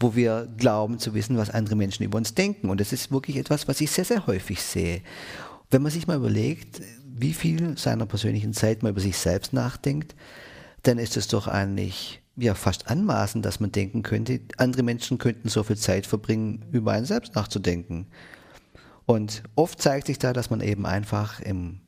[0.00, 2.68] wo wir glauben zu wissen, was andere Menschen über uns denken.
[2.68, 5.02] Und das ist wirklich etwas, was ich sehr, sehr häufig sehe.
[5.70, 10.16] Wenn man sich mal überlegt, wie viel seiner persönlichen Zeit man über sich selbst nachdenkt,
[10.82, 15.48] dann ist es doch eigentlich ja fast anmaßend, dass man denken könnte, andere Menschen könnten
[15.48, 18.08] so viel Zeit verbringen, über einen selbst nachzudenken.
[19.04, 21.80] Und oft zeigt sich da, dass man eben einfach im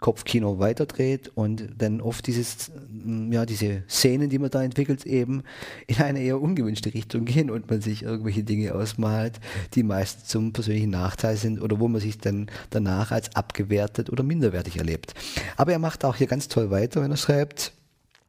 [0.00, 5.42] Kopfkino weiterdreht und dann oft dieses, mm, ja, diese Szenen, die man da entwickelt, eben
[5.86, 9.40] in eine eher ungewünschte Richtung gehen und man sich irgendwelche Dinge ausmalt,
[9.74, 14.22] die meist zum persönlichen Nachteil sind oder wo man sich dann danach als abgewertet oder
[14.22, 15.14] minderwertig erlebt.
[15.56, 17.72] Aber er macht auch hier ganz toll weiter, wenn er schreibt,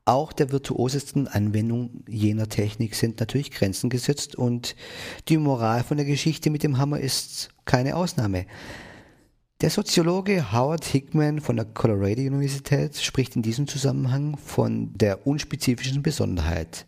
[0.03, 4.75] auch der virtuosesten Anwendung jener Technik sind natürlich Grenzen gesetzt und
[5.29, 8.45] die Moral von der Geschichte mit dem Hammer ist keine Ausnahme.
[9.61, 16.01] Der Soziologe Howard Hickman von der Colorado Universität spricht in diesem Zusammenhang von der unspezifischen
[16.01, 16.87] Besonderheit,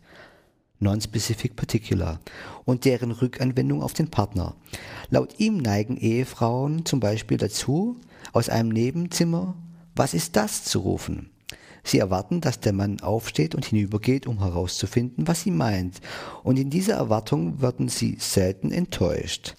[0.80, 2.18] non-specific particular,
[2.64, 4.56] und deren Rückanwendung auf den Partner.
[5.08, 7.96] Laut ihm neigen Ehefrauen zum Beispiel dazu,
[8.32, 9.54] aus einem Nebenzimmer
[9.94, 11.30] Was ist das zu rufen.
[11.84, 16.00] Sie erwarten, dass der Mann aufsteht und hinübergeht, um herauszufinden, was sie meint,
[16.42, 19.54] und in dieser Erwartung werden sie selten enttäuscht.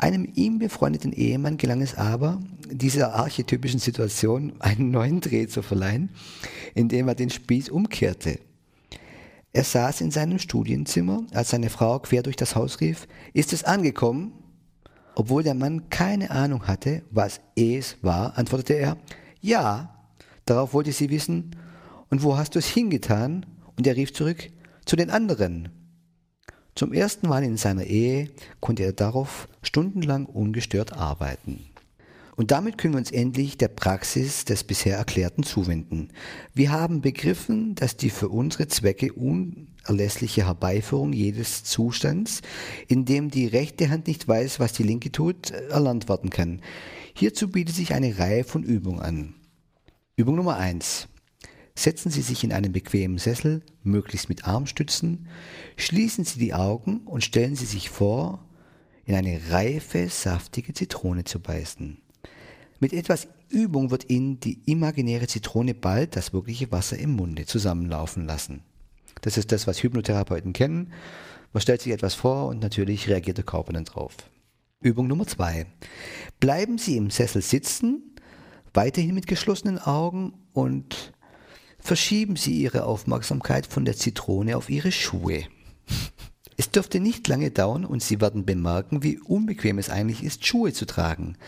[0.00, 6.08] Einem ihm befreundeten Ehemann gelang es aber, dieser archetypischen Situation einen neuen Dreh zu verleihen,
[6.74, 8.38] indem er den Spieß umkehrte.
[9.52, 13.62] Er saß in seinem Studienzimmer, als seine Frau quer durch das Haus rief, ist es
[13.62, 14.32] angekommen?
[15.16, 18.96] Obwohl der Mann keine Ahnung hatte, was es war, antwortete er,
[19.42, 19.94] ja.
[20.46, 21.56] Darauf wollte sie wissen,
[22.08, 23.44] und wo hast du es hingetan?
[23.76, 24.48] Und er rief zurück,
[24.86, 25.68] zu den anderen.
[26.74, 28.30] Zum ersten Mal in seiner Ehe
[28.60, 31.64] konnte er darauf stundenlang ungestört arbeiten.
[32.36, 36.08] Und damit können wir uns endlich der Praxis des bisher Erklärten zuwenden.
[36.54, 42.40] Wir haben begriffen, dass die für unsere Zwecke unerlässliche Herbeiführung jedes Zustands,
[42.88, 46.62] in dem die rechte Hand nicht weiß, was die linke tut, erlernt werden kann.
[47.12, 49.34] Hierzu bietet sich eine Reihe von Übungen an.
[50.16, 51.08] Übung Nummer eins:
[51.80, 55.28] Setzen Sie sich in einen bequemen Sessel, möglichst mit Armstützen,
[55.78, 58.44] schließen Sie die Augen und stellen Sie sich vor,
[59.06, 61.96] in eine reife, saftige Zitrone zu beißen.
[62.80, 68.26] Mit etwas Übung wird Ihnen die imaginäre Zitrone bald das wirkliche Wasser im Munde zusammenlaufen
[68.26, 68.60] lassen.
[69.22, 70.92] Das ist das, was Hypnotherapeuten kennen.
[71.54, 74.18] Man stellt sich etwas vor und natürlich reagiert der Körper dann drauf.
[74.82, 75.64] Übung Nummer zwei.
[76.40, 78.02] Bleiben Sie im Sessel sitzen,
[78.74, 81.14] weiterhin mit geschlossenen Augen und
[81.80, 85.44] verschieben Sie Ihre Aufmerksamkeit von der Zitrone auf Ihre Schuhe.
[86.56, 90.74] Es dürfte nicht lange dauern und Sie werden bemerken, wie unbequem es eigentlich ist, Schuhe
[90.74, 91.38] zu tragen.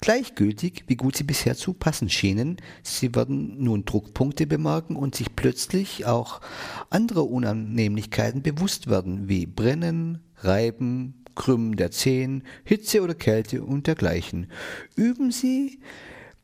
[0.00, 5.34] Gleichgültig, wie gut sie bisher zu passen schienen, Sie werden nun Druckpunkte bemerken und sich
[5.34, 6.40] plötzlich auch
[6.88, 14.52] anderer Unannehmlichkeiten bewusst werden, wie Brennen, Reiben, Krümmen der Zehen, Hitze oder Kälte und dergleichen.
[14.94, 15.80] Üben Sie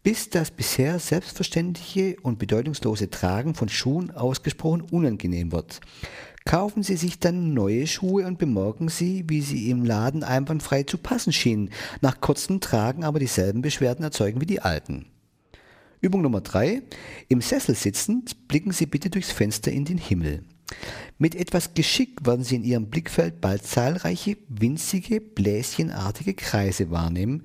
[0.06, 5.80] bis das bisher selbstverständliche und bedeutungslose Tragen von Schuhen ausgesprochen unangenehm wird.
[6.44, 10.96] Kaufen Sie sich dann neue Schuhe und bemerken Sie, wie sie im Laden einwandfrei zu
[10.96, 11.70] passen schienen,
[12.02, 15.06] nach kurzem Tragen aber dieselben Beschwerden erzeugen wie die alten.
[16.00, 16.82] Übung Nummer drei:
[17.26, 20.44] Im Sessel sitzend blicken Sie bitte durchs Fenster in den Himmel.
[21.18, 27.42] Mit etwas Geschick werden Sie in Ihrem Blickfeld bald zahlreiche winzige, bläschenartige Kreise wahrnehmen,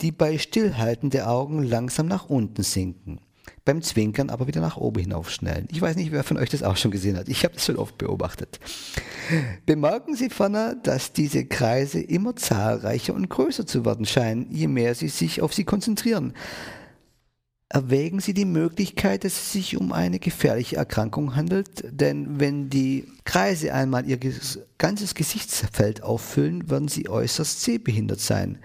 [0.00, 3.20] die bei Stillhalten der Augen langsam nach unten sinken,
[3.64, 5.68] beim Zwinkern aber wieder nach oben hinaufschnellen.
[5.70, 7.28] Ich weiß nicht, wer von euch das auch schon gesehen hat.
[7.28, 8.60] Ich habe das schon oft beobachtet.
[9.66, 14.94] Bemerken Sie ferner, dass diese Kreise immer zahlreicher und größer zu werden scheinen, je mehr
[14.94, 16.34] Sie sich auf sie konzentrieren.
[17.70, 23.08] Erwägen Sie die Möglichkeit, dass es sich um eine gefährliche Erkrankung handelt, denn wenn die
[23.24, 24.20] Kreise einmal Ihr
[24.78, 28.58] ganzes Gesichtsfeld auffüllen, werden Sie äußerst sehbehindert sein.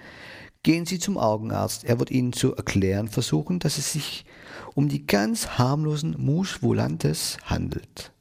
[0.63, 1.85] Gehen Sie zum Augenarzt.
[1.85, 4.25] Er wird Ihnen zu erklären versuchen, dass es sich
[4.75, 8.11] um die ganz harmlosen Mouche volantes handelt.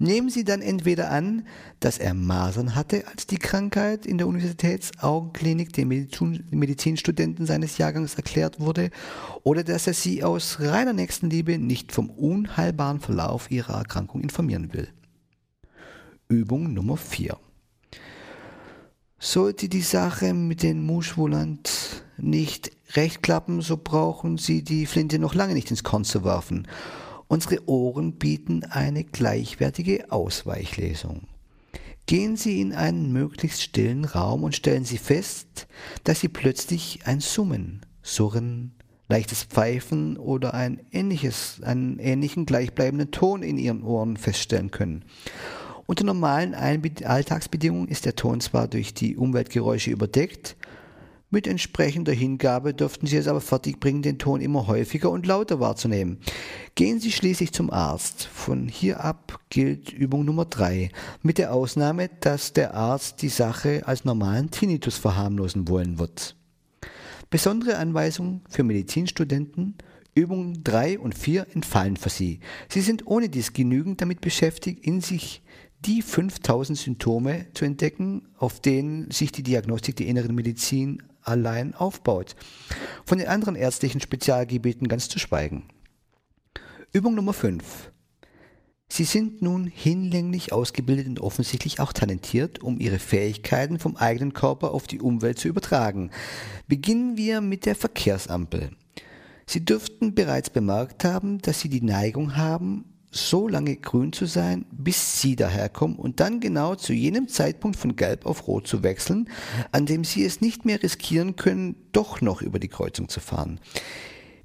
[0.00, 1.44] Nehmen Sie dann entweder an,
[1.80, 8.60] dass er Masern hatte, als die Krankheit in der Universitätsaugenklinik den Medizinstudenten seines Jahrgangs erklärt
[8.60, 8.90] wurde,
[9.42, 14.88] oder dass er Sie aus reiner Nächstenliebe nicht vom unheilbaren Verlauf Ihrer Erkrankung informieren will.
[16.28, 17.36] Übung Nummer 4.
[19.20, 25.34] Sollte die Sache mit den Muschwuland nicht recht klappen, so brauchen Sie die Flinte noch
[25.34, 26.68] lange nicht ins Korn zu werfen.
[27.26, 31.22] Unsere Ohren bieten eine gleichwertige Ausweichlesung.
[32.06, 35.66] Gehen Sie in einen möglichst stillen Raum und stellen Sie fest,
[36.04, 38.72] dass Sie plötzlich ein Summen, Surren,
[39.08, 45.04] leichtes Pfeifen oder ein ähnliches, einen ähnlichen gleichbleibenden Ton in Ihren Ohren feststellen können.
[45.90, 50.54] Unter normalen Alltagsbedingungen ist der Ton zwar durch die Umweltgeräusche überdeckt,
[51.30, 56.18] mit entsprechender Hingabe dürften Sie es aber fertigbringen, den Ton immer häufiger und lauter wahrzunehmen.
[56.74, 58.24] Gehen Sie schließlich zum Arzt.
[58.24, 60.90] Von hier ab gilt Übung Nummer drei,
[61.22, 66.36] mit der Ausnahme, dass der Arzt die Sache als normalen Tinnitus verharmlosen wollen wird.
[67.30, 69.76] Besondere Anweisung für Medizinstudenten
[70.14, 72.40] Übungen 3 und 4 entfallen für Sie.
[72.68, 75.42] Sie sind ohne dies genügend damit beschäftigt, in sich
[75.80, 82.34] die 5000 Symptome zu entdecken, auf denen sich die Diagnostik der inneren Medizin allein aufbaut.
[83.04, 85.68] Von den anderen ärztlichen Spezialgebieten ganz zu schweigen.
[86.92, 87.92] Übung Nummer 5.
[88.90, 94.72] Sie sind nun hinlänglich ausgebildet und offensichtlich auch talentiert, um ihre Fähigkeiten vom eigenen Körper
[94.72, 96.10] auf die Umwelt zu übertragen.
[96.66, 98.70] Beginnen wir mit der Verkehrsampel.
[99.44, 104.66] Sie dürften bereits bemerkt haben, dass Sie die Neigung haben, so lange grün zu sein,
[104.70, 109.28] bis Sie daherkommen und dann genau zu jenem Zeitpunkt von gelb auf rot zu wechseln,
[109.72, 113.60] an dem Sie es nicht mehr riskieren können, doch noch über die Kreuzung zu fahren.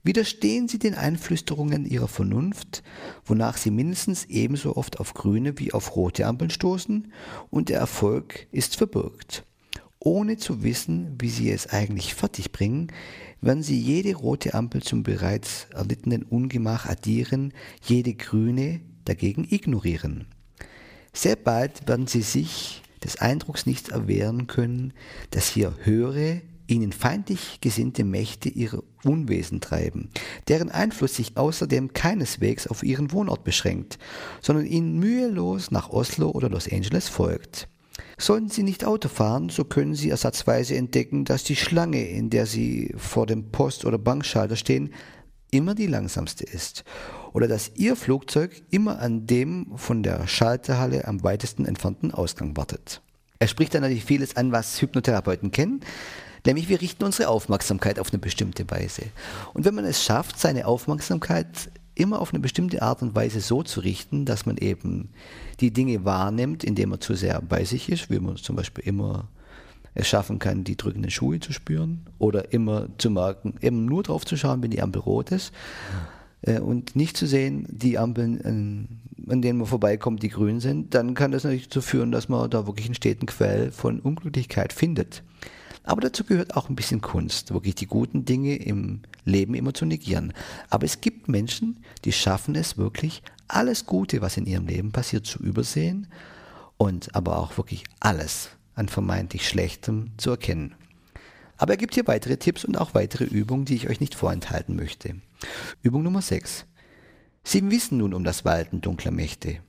[0.06, 2.84] Widerstehen Sie den Einflüsterungen Ihrer Vernunft,
[3.26, 7.14] wonach Sie mindestens ebenso oft auf grüne wie auf rote Ampeln stoßen,
[7.50, 9.46] und der Erfolg ist verbürgt.
[10.00, 12.92] Ohne zu wissen, wie Sie es eigentlich fertigbringen,
[13.44, 17.54] werden Sie jede rote Ampel zum bereits erlittenen Ungemach addieren,
[17.84, 20.28] jede grüne dagegen ignorieren.
[21.14, 24.94] Sehr bald werden Sie sich des Eindrucks nicht erwehren können,
[25.32, 30.10] dass hier höhere, ihnen feindlich gesinnte Mächte ihre Unwesen treiben,
[30.48, 34.00] deren Einfluss sich außerdem keineswegs auf ihren Wohnort beschränkt,
[34.42, 37.68] sondern ihnen mühelos nach Oslo oder Los Angeles folgt.
[38.18, 42.46] Sollten Sie nicht Auto fahren, so können Sie ersatzweise entdecken, dass die Schlange, in der
[42.46, 44.94] Sie vor dem Post- oder Bankschalter stehen,
[45.52, 46.84] immer die langsamste ist.
[47.34, 53.02] Oder dass Ihr Flugzeug immer an dem von der Schalterhalle am weitesten entfernten Ausgang wartet.
[53.40, 55.82] Er spricht dann natürlich vieles an, was Hypnotherapeuten kennen.
[56.46, 59.04] Nämlich wir richten unsere Aufmerksamkeit auf eine bestimmte Weise.
[59.54, 63.64] Und wenn man es schafft, seine Aufmerksamkeit immer auf eine bestimmte Art und Weise so
[63.64, 65.10] zu richten, dass man eben
[65.60, 69.28] die Dinge wahrnimmt, indem man zu sehr bei sich ist, wie man zum Beispiel immer
[69.96, 74.26] es schaffen kann, die drückenden Schuhe zu spüren oder immer zu merken, eben nur drauf
[74.26, 75.54] zu schauen, wenn die Ampel rot ist
[76.42, 80.96] äh, und nicht zu sehen, die Ampeln, äh, an denen man vorbeikommt, die grün sind,
[80.96, 84.74] dann kann das natürlich dazu führen, dass man da wirklich einen steten Quell von Unglücklichkeit
[84.74, 85.24] findet.
[85.84, 89.86] Aber dazu gehört auch ein bisschen Kunst, wirklich die guten Dinge im Leben immer zu
[89.86, 90.34] negieren.
[90.70, 95.26] Aber es gibt Menschen, die schaffen es wirklich, alles Gute, was in ihrem Leben passiert,
[95.26, 96.08] zu übersehen
[96.78, 100.76] und aber auch wirklich alles an vermeintlich Schlechtem zu erkennen.
[101.58, 104.76] Aber er gibt hier weitere Tipps und auch weitere Übungen, die ich euch nicht vorenthalten
[104.76, 105.16] möchte.
[105.82, 106.66] Übung Nummer 6.
[107.44, 109.60] Sie wissen nun um das Walten dunkler Mächte.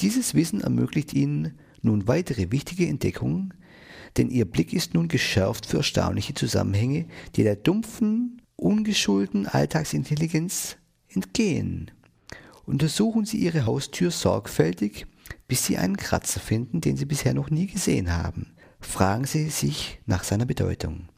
[0.00, 3.54] Dieses Wissen ermöglicht Ihnen nun weitere wichtige Entdeckungen,
[4.16, 10.76] denn ihr Blick ist nun geschärft für erstaunliche Zusammenhänge, die der dumpfen, ungeschulten Alltagsintelligenz
[11.08, 11.90] entgehen.
[12.66, 15.06] Untersuchen Sie Ihre Haustür sorgfältig,
[15.46, 18.52] bis Sie einen Kratzer finden, den Sie bisher noch nie gesehen haben.
[18.80, 21.08] Fragen Sie sich nach seiner Bedeutung.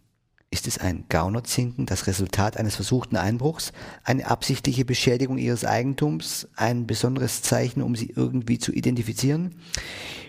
[0.52, 3.70] Ist es ein Gaunerzinken, das Resultat eines versuchten Einbruchs,
[4.02, 9.54] eine absichtliche Beschädigung Ihres Eigentums, ein besonderes Zeichen, um Sie irgendwie zu identifizieren?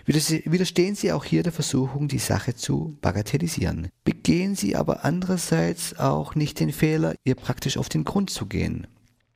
[0.06, 3.88] Widerstehen Sie auch hier der Versuchung, die Sache zu bagatellisieren.
[4.04, 8.86] Begehen Sie aber andererseits auch nicht den Fehler, ihr praktisch auf den Grund zu gehen.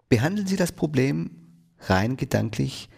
[0.09, 1.31] Behandeln Sie das Problem
[1.81, 2.88] rein gedanklich,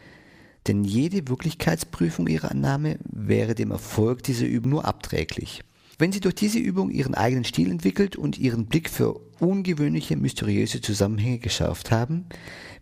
[0.67, 5.63] denn jede Wirklichkeitsprüfung Ihrer Annahme wäre dem Erfolg dieser Übung nur abträglich.
[6.01, 10.81] Wenn Sie durch diese Übung Ihren eigenen Stil entwickelt und Ihren Blick für ungewöhnliche, mysteriöse
[10.81, 12.27] Zusammenhänge geschärft haben,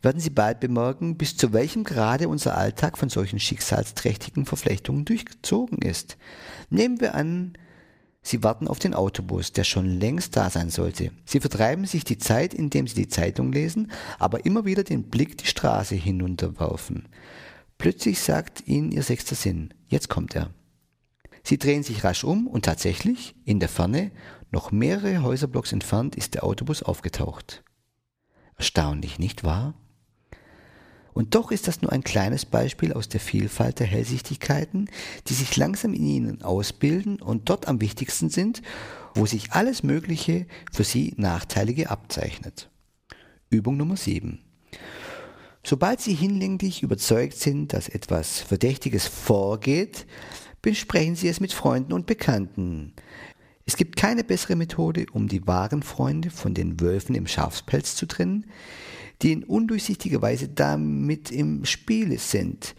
[0.02, 5.78] werden Sie bald bemerken, bis zu welchem Grade unser Alltag von solchen schicksalsträchtigen Verflechtungen durchgezogen
[5.78, 6.18] ist.
[6.68, 7.54] Nehmen wir an,
[8.20, 11.12] Sie warten auf den Autobus, der schon längst da sein sollte.
[11.24, 15.38] Sie vertreiben sich die Zeit, indem Sie die Zeitung lesen, aber immer wieder den Blick
[15.38, 17.08] die Straße hinunterwerfen.
[17.78, 20.50] Plötzlich sagt Ihnen Ihr sechster Sinn, jetzt kommt er.
[21.46, 24.10] Sie drehen sich rasch um und tatsächlich, in der Ferne,
[24.50, 27.62] noch mehrere Häuserblocks entfernt, ist der Autobus aufgetaucht.
[28.56, 29.74] Erstaunlich, nicht wahr?
[31.12, 34.90] Und doch ist das nur ein kleines Beispiel aus der Vielfalt der Hellsichtigkeiten,
[35.28, 38.60] die sich langsam in ihnen ausbilden und dort am wichtigsten sind,
[39.14, 42.70] wo sich alles Mögliche für sie Nachteilige abzeichnet.
[43.50, 44.40] Übung Nummer 7.
[45.62, 50.06] Sobald Sie hinlänglich überzeugt sind, dass etwas Verdächtiges vorgeht,
[50.66, 52.92] besprechen Sie es mit Freunden und Bekannten.
[53.66, 58.06] Es gibt keine bessere Methode, um die wahren Freunde von den Wölfen im Schafspelz zu
[58.06, 58.46] trennen,
[59.22, 62.74] die in undurchsichtiger Weise damit im Spiele sind.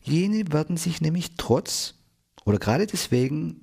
[0.00, 1.96] Jene werden sich nämlich trotz
[2.46, 3.60] oder gerade deswegen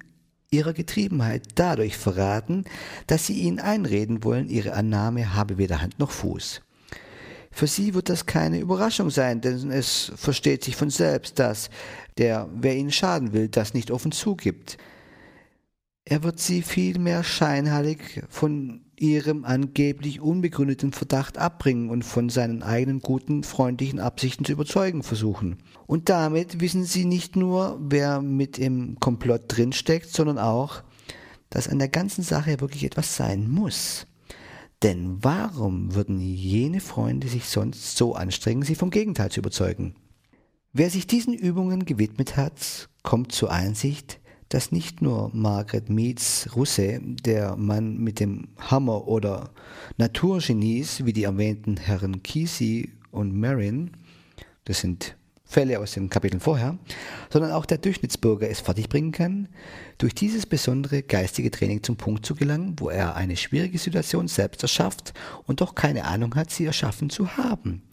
[0.51, 2.65] ihrer Getriebenheit dadurch verraten,
[3.07, 6.61] dass sie ihnen einreden wollen, ihre Annahme habe weder Hand noch Fuß.
[7.53, 11.69] Für sie wird das keine Überraschung sein, denn es versteht sich von selbst, dass
[12.17, 14.77] der, wer ihnen schaden will, das nicht offen zugibt.
[16.03, 22.99] Er wird sie vielmehr scheinheilig von ihrem angeblich unbegründeten Verdacht abbringen und von seinen eigenen
[22.99, 25.57] guten, freundlichen Absichten zu überzeugen versuchen.
[25.85, 30.81] Und damit wissen sie nicht nur, wer mit im Komplott drinsteckt, sondern auch,
[31.51, 34.07] dass an der ganzen Sache wirklich etwas sein muss.
[34.83, 39.95] Denn warum würden jene Freunde sich sonst so anstrengen, sie vom Gegenteil zu überzeugen?
[40.73, 44.19] Wer sich diesen Übungen gewidmet hat, kommt zur Einsicht,
[44.49, 49.51] dass nicht nur Margaret Meads Russe, der Mann mit dem Hammer oder
[49.97, 53.91] Naturgenies wie die erwähnten Herren Kesey und Marin,
[54.65, 55.15] das sind
[55.53, 56.77] Fälle aus den Kapiteln vorher,
[57.31, 59.47] sondern auch der Durchschnittsbürger es fertigbringen kann,
[59.99, 64.63] durch dieses besondere geistige Training zum Punkt zu gelangen, wo er eine schwierige Situation selbst
[64.63, 65.13] erschafft
[65.45, 67.83] und doch keine Ahnung hat, sie erschaffen zu haben.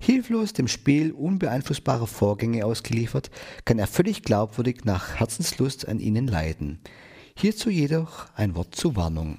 [0.00, 3.30] Hilflos dem Spiel unbeeinflussbarer Vorgänge ausgeliefert,
[3.64, 6.80] kann er völlig glaubwürdig nach Herzenslust an ihnen leiden.
[7.36, 9.38] Hierzu jedoch ein Wort zur Warnung.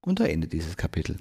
[0.00, 1.18] Und da endet dieses Kapitel.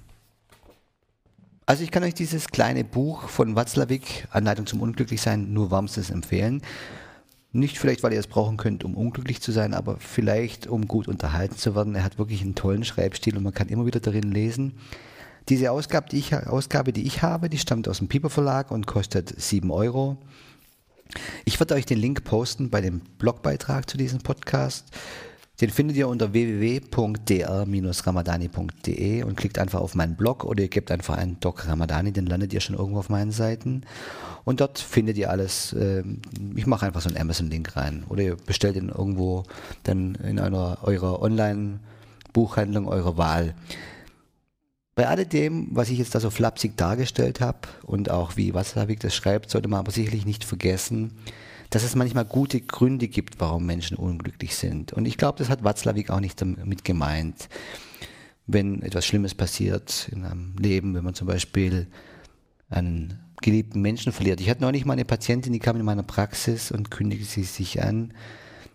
[1.65, 6.61] Also ich kann euch dieses kleine Buch von Watzlawick, Anleitung zum Unglücklichsein, nur wärmstens empfehlen.
[7.53, 11.07] Nicht vielleicht, weil ihr es brauchen könnt, um unglücklich zu sein, aber vielleicht, um gut
[11.07, 11.95] unterhalten zu werden.
[11.95, 14.73] Er hat wirklich einen tollen Schreibstil und man kann immer wieder darin lesen.
[15.49, 18.87] Diese Ausgabe, die ich, Ausgabe, die ich habe, die stammt aus dem Piper Verlag und
[18.87, 20.17] kostet 7 Euro.
[21.45, 24.87] Ich werde euch den Link posten bei dem Blogbeitrag zu diesem Podcast.
[25.61, 31.15] Den findet ihr unter www.dr-ramadani.de und klickt einfach auf meinen Blog oder ihr gebt einfach
[31.15, 33.83] einen Doc Ramadani, dann landet ihr schon irgendwo auf meinen Seiten.
[34.45, 35.75] Und dort findet ihr alles.
[35.79, 36.23] Ähm,
[36.55, 39.43] ich mache einfach so einen Amazon-Link rein oder ihr bestellt ihn irgendwo
[39.83, 43.53] dann in einer eurer Online-Buchhandlung eurer Wahl.
[44.95, 49.15] Bei alledem, was ich jetzt da so flapsig dargestellt habe und auch wie Wasserwig das
[49.15, 51.11] schreibt, sollte man aber sicherlich nicht vergessen,
[51.73, 54.93] dass es manchmal gute Gründe gibt, warum Menschen unglücklich sind.
[54.93, 57.49] Und ich glaube, das hat Watzlawick auch nicht damit gemeint.
[58.45, 61.87] Wenn etwas Schlimmes passiert in einem Leben, wenn man zum Beispiel
[62.69, 64.39] einen geliebten Menschen verliert.
[64.39, 67.81] Ich hatte neulich mal eine Patientin, die kam in meiner Praxis und kündigte sie sich
[67.81, 68.13] an.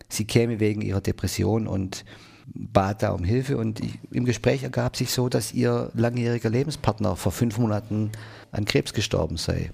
[0.09, 2.05] Sie käme wegen ihrer Depression und
[2.53, 7.15] bat da um Hilfe und ich, im Gespräch ergab sich so, dass ihr langjähriger Lebenspartner
[7.15, 8.11] vor fünf Monaten
[8.51, 9.71] an Krebs gestorben sei.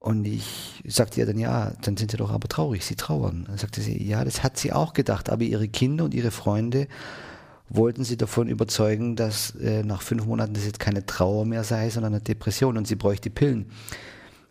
[0.00, 3.44] Und ich sagte ihr dann, ja, dann sind sie doch aber traurig, sie trauern.
[3.46, 6.88] Dann sagte sie, ja, das hat sie auch gedacht, aber ihre Kinder und ihre Freunde
[7.68, 11.90] wollten sie davon überzeugen, dass äh, nach fünf Monaten das jetzt keine Trauer mehr sei,
[11.90, 13.66] sondern eine Depression und sie bräuchte Pillen.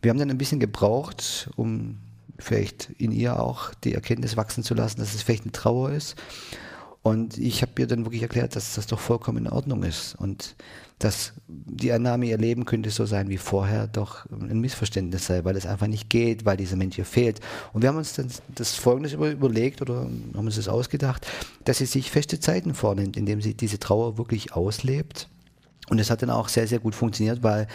[0.03, 1.97] Wir haben dann ein bisschen gebraucht, um
[2.37, 6.15] vielleicht in ihr auch die Erkenntnis wachsen zu lassen, dass es vielleicht eine Trauer ist.
[7.01, 10.55] Und ich habe ihr dann wirklich erklärt, dass das doch vollkommen in Ordnung ist und
[10.99, 15.55] dass die Annahme, ihr Leben könnte so sein wie vorher, doch ein Missverständnis sei, weil
[15.55, 17.39] es einfach nicht geht, weil dieser Mensch ihr fehlt.
[17.71, 21.25] Und wir haben uns dann das Folgendes überlegt oder haben uns das ausgedacht,
[21.63, 25.29] dass sie sich feste Zeiten vornimmt, indem sie diese Trauer wirklich auslebt.
[25.89, 27.67] Und es hat dann auch sehr, sehr gut funktioniert, weil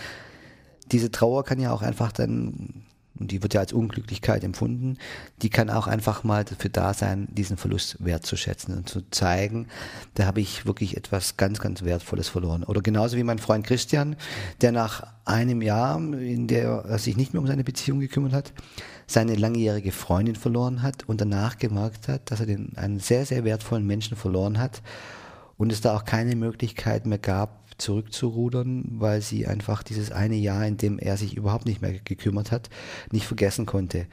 [0.93, 2.85] diese Trauer kann ja auch einfach dann
[3.19, 4.99] und die wird ja als Unglücklichkeit empfunden,
[5.43, 9.69] die kann auch einfach mal dafür da sein, diesen Verlust wertzuschätzen und zu zeigen,
[10.15, 12.65] da habe ich wirklich etwas ganz, ganz Wertvolles verloren.
[12.65, 14.17] Oder genauso wie mein Freund Christian,
[14.61, 18.53] der nach einem Jahr, in der er sich nicht mehr um seine Beziehung gekümmert hat,
[19.07, 23.45] seine langjährige Freundin verloren hat und danach gemerkt hat, dass er den, einen sehr, sehr
[23.45, 24.83] wertvollen Menschen verloren hat
[25.57, 30.67] und es da auch keine Möglichkeit mehr gab, zurückzurudern, weil sie einfach dieses eine Jahr,
[30.67, 32.71] in dem er sich überhaupt nicht mehr gekümmert hat,
[33.11, 34.07] nicht vergessen konnte.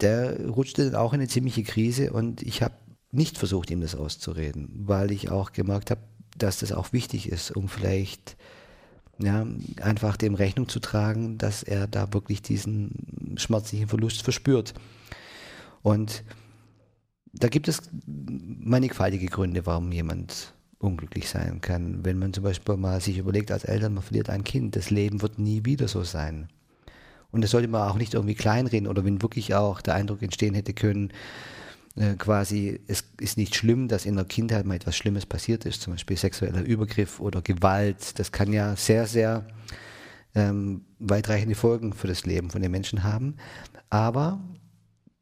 [0.00, 2.74] Der rutschte dann auch in eine ziemliche Krise und ich habe
[3.10, 6.00] nicht versucht, ihm das auszureden, weil ich auch gemerkt habe,
[6.36, 8.36] dass das auch wichtig ist, um vielleicht
[9.18, 9.46] ja,
[9.80, 14.74] einfach dem Rechnung zu tragen, dass er da wirklich diesen schmerzlichen Verlust verspürt.
[15.82, 16.24] Und
[17.32, 22.04] da gibt es mannigfaltige Gründe, warum jemand unglücklich sein kann.
[22.04, 25.22] Wenn man zum Beispiel mal sich überlegt als Eltern, man verliert ein Kind, das Leben
[25.22, 26.48] wird nie wieder so sein.
[27.30, 30.54] Und das sollte man auch nicht irgendwie kleinreden oder wenn wirklich auch der Eindruck entstehen
[30.54, 31.12] hätte können,
[31.96, 35.82] äh, quasi, es ist nicht schlimm, dass in der Kindheit mal etwas Schlimmes passiert ist,
[35.82, 38.18] zum Beispiel sexueller Übergriff oder Gewalt.
[38.18, 39.46] Das kann ja sehr, sehr
[40.34, 43.36] ähm, weitreichende Folgen für das Leben von den Menschen haben.
[43.90, 44.40] Aber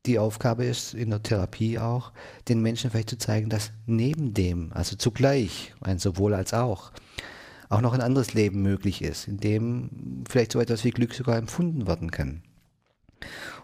[0.07, 2.13] die Aufgabe ist in der Therapie auch,
[2.49, 6.93] den Menschen vielleicht zu zeigen, dass neben dem, also zugleich, ein sowohl als auch,
[7.69, 11.37] auch noch ein anderes Leben möglich ist, in dem vielleicht so etwas wie Glück sogar
[11.37, 12.43] empfunden werden kann.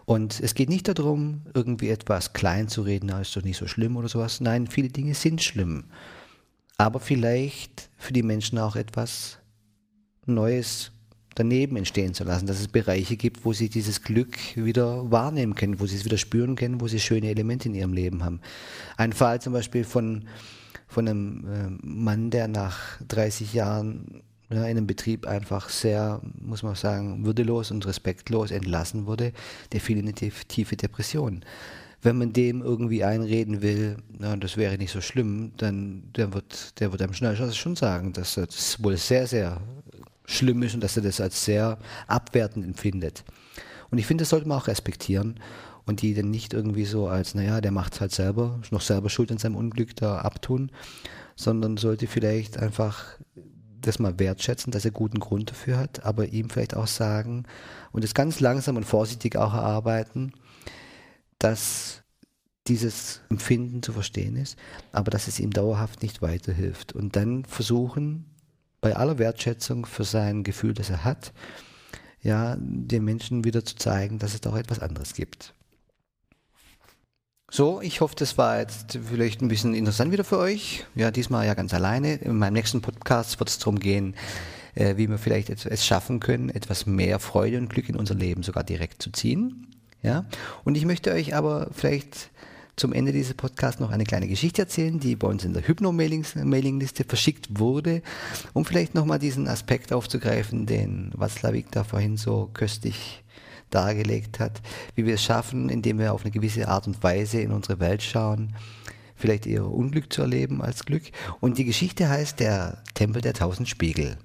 [0.05, 3.67] Und es geht nicht darum, irgendwie etwas klein zu reden, na, ist doch nicht so
[3.67, 4.39] schlimm oder sowas.
[4.39, 5.85] Nein, viele Dinge sind schlimm.
[6.77, 9.39] Aber vielleicht für die Menschen auch etwas
[10.25, 10.91] Neues
[11.37, 15.79] daneben entstehen zu lassen, dass es Bereiche gibt, wo sie dieses Glück wieder wahrnehmen können,
[15.79, 18.41] wo sie es wieder spüren können, wo sie schöne Elemente in ihrem Leben haben.
[18.97, 20.25] Ein Fall zum Beispiel von,
[20.87, 26.63] von einem äh, Mann, der nach 30 Jahren ja, in einem Betrieb einfach sehr, muss
[26.63, 29.33] man sagen, würdelos und respektlos entlassen wurde,
[29.73, 31.43] der fiel in eine tiefe Depression
[32.03, 36.79] wenn man dem irgendwie einreden will, na, das wäre nicht so schlimm, dann der wird,
[36.79, 39.59] der wird einem schnell schon sagen, dass das wohl sehr, sehr
[40.27, 43.23] schlimm ist und dass er das als sehr abwertend empfindet.
[43.89, 45.39] Und ich finde, das sollte man auch respektieren
[45.85, 48.81] und die dann nicht irgendwie so als, naja, der macht es halt selber, ist noch
[48.81, 50.69] selber schuld an seinem Unglück da abtun,
[51.35, 53.17] sondern sollte vielleicht einfach
[53.81, 57.45] das mal wertschätzen, dass er guten Grund dafür hat, aber ihm vielleicht auch sagen
[57.93, 60.33] und es ganz langsam und vorsichtig auch erarbeiten,
[61.39, 62.03] dass
[62.67, 64.57] dieses Empfinden zu verstehen ist,
[64.91, 66.91] aber dass es ihm dauerhaft nicht weiterhilft.
[66.91, 68.25] Und dann versuchen,
[68.87, 71.33] bei aller Wertschätzung für sein Gefühl, das er hat,
[72.21, 75.53] ja, den Menschen wieder zu zeigen, dass es doch etwas anderes gibt.
[77.51, 80.85] So, ich hoffe, das war jetzt vielleicht ein bisschen interessant wieder für euch.
[80.95, 82.15] Ja, diesmal ja ganz alleine.
[82.15, 84.15] In meinem nächsten Podcast wird es darum gehen,
[84.73, 88.41] äh, wie wir vielleicht es schaffen können, etwas mehr Freude und Glück in unser Leben
[88.41, 89.67] sogar direkt zu ziehen.
[90.01, 90.23] Ja,
[90.63, 92.29] und ich möchte euch aber vielleicht
[92.77, 97.03] zum Ende dieses Podcasts noch eine kleine Geschichte erzählen, die bei uns in der Hypno-Mailingliste
[97.03, 98.03] verschickt wurde,
[98.53, 103.23] um vielleicht nochmal diesen Aspekt aufzugreifen, den Watzlawick da vorhin so köstlich
[103.71, 104.61] dargelegt hat,
[104.95, 108.03] wie wir es schaffen, indem wir auf eine gewisse Art und Weise in unsere Welt
[108.03, 108.55] schauen,
[109.15, 111.03] vielleicht eher Unglück zu erleben als Glück.
[111.39, 114.17] Und die Geschichte heißt der Tempel der tausend Spiegel.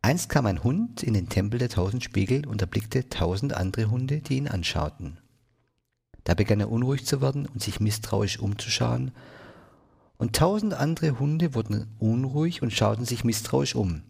[0.00, 4.18] Einst kam ein Hund in den Tempel der tausend Spiegel und erblickte tausend andere Hunde,
[4.20, 5.18] die ihn anschauten.
[6.24, 9.12] Da begann er unruhig zu werden und sich misstrauisch umzuschauen.
[10.16, 14.02] Und tausend andere Hunde wurden unruhig und schauten sich misstrauisch um.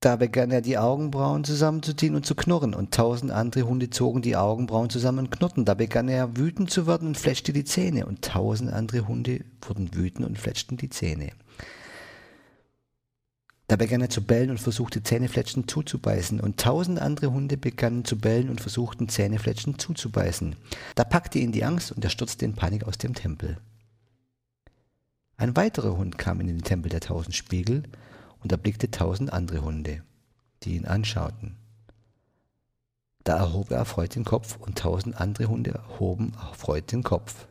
[0.00, 4.34] Da begann er die Augenbrauen zusammenzuziehen und zu knurren, und tausend andere Hunde zogen die
[4.34, 5.64] Augenbrauen zusammen und knurrten.
[5.64, 9.94] Da begann er wütend zu werden und fletschte die Zähne, und tausend andere Hunde wurden
[9.94, 11.30] wütend und fletschten die Zähne.
[13.72, 18.18] Da begann er zu bellen und versuchte Zähnefletschen zuzubeißen, und tausend andere Hunde begannen zu
[18.18, 20.56] bellen und versuchten Zähnefletschen zuzubeißen.
[20.94, 23.56] Da packte ihn die Angst und er stürzte in Panik aus dem Tempel.
[25.38, 27.84] Ein weiterer Hund kam in den Tempel der tausend Spiegel
[28.42, 30.02] und erblickte tausend andere Hunde,
[30.64, 31.56] die ihn anschauten.
[33.24, 37.46] Da erhob er erfreut den Kopf und tausend andere Hunde erhoben erfreut den Kopf.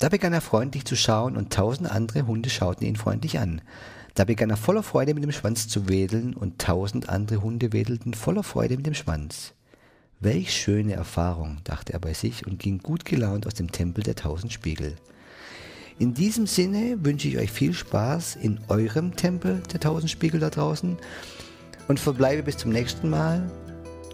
[0.00, 3.62] Da begann er freundlich zu schauen und tausend andere Hunde schauten ihn freundlich an.
[4.14, 8.14] Da begann er voller Freude mit dem Schwanz zu wedeln und tausend andere Hunde wedelten
[8.14, 9.54] voller Freude mit dem Schwanz.
[10.20, 14.14] Welch schöne Erfahrung, dachte er bei sich und ging gut gelaunt aus dem Tempel der
[14.14, 14.94] tausend Spiegel.
[15.98, 20.50] In diesem Sinne wünsche ich euch viel Spaß in eurem Tempel der tausend Spiegel da
[20.50, 20.96] draußen
[21.88, 23.50] und verbleibe bis zum nächsten Mal.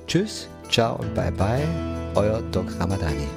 [0.07, 1.67] Tschüss, ciao und bye bye,
[2.15, 3.29] euer Doc Ramadani.